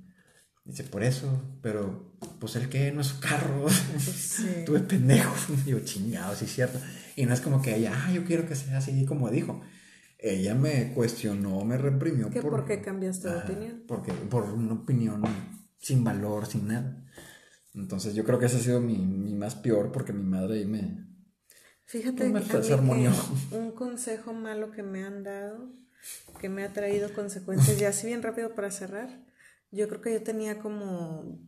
[0.64, 3.66] Dice, por eso, pero pues el que no es su carro.
[4.00, 4.64] Sí.
[4.66, 5.34] Tuve pendejo.
[5.66, 6.80] Digo, chingado, sí es cierto.
[7.16, 9.62] Y no es como que ella, ah, yo quiero que sea así como dijo.
[10.18, 12.30] Ella me cuestionó, me reprimió.
[12.30, 13.84] ¿Qué, por, qué cambiaste de opinión?
[13.88, 15.24] Porque, por una opinión
[15.80, 17.04] sin valor, sin nada.
[17.74, 20.66] Entonces yo creo que ese ha sido mi, mi más peor porque mi madre ahí
[20.66, 21.08] me...
[21.86, 25.74] Fíjate pues, que un consejo malo que me han dado,
[26.40, 29.31] que me ha traído consecuencias, y así bien rápido para cerrar
[29.72, 31.40] yo creo que yo tenía como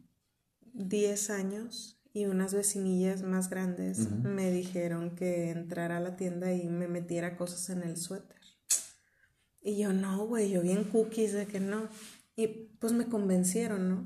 [0.73, 6.67] 10 años y unas vecinillas más grandes me dijeron que entrara a la tienda y
[6.67, 8.37] me metiera cosas en el suéter.
[9.61, 11.89] Y yo no, güey, yo bien cookies de que no.
[12.35, 12.47] Y
[12.79, 14.05] pues me convencieron, ¿no?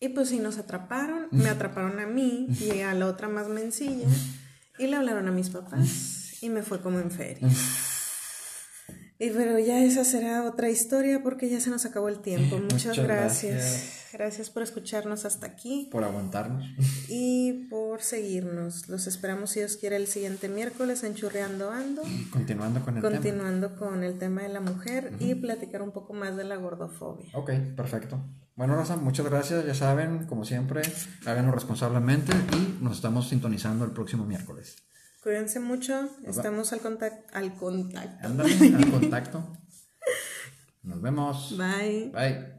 [0.00, 4.08] Y pues sí nos atraparon, me atraparon a mí y a la otra más mencilla
[4.78, 7.48] y le hablaron a mis papás y me fue como en feria.
[9.20, 12.58] Y pero ya esa será otra historia porque ya se nos acabó el tiempo.
[12.58, 14.10] Muchas, gracias.
[14.12, 14.48] gracias.
[14.48, 15.88] por escucharnos hasta aquí.
[15.90, 16.64] Por aguantarnos.
[17.08, 18.88] Y por seguirnos.
[18.88, 22.02] Los esperamos, si Dios quiere, el siguiente miércoles en Churreando Ando.
[22.30, 26.36] Continuando con el continuando con el tema de la mujer y platicar un poco más
[26.36, 27.26] de la gordofobia.
[27.34, 28.22] Ok, perfecto.
[28.54, 29.66] Bueno, Rosa, muchas gracias.
[29.66, 30.82] Ya saben, como siempre,
[31.26, 34.76] háganlo responsablemente y nos estamos sintonizando el próximo miércoles.
[35.22, 36.08] Cuídense mucho.
[36.24, 38.28] Estamos al, contacto al contacto.
[38.28, 39.58] al contacto.
[40.82, 41.56] Nos vemos.
[41.58, 42.10] Bye.
[42.14, 42.57] Bye.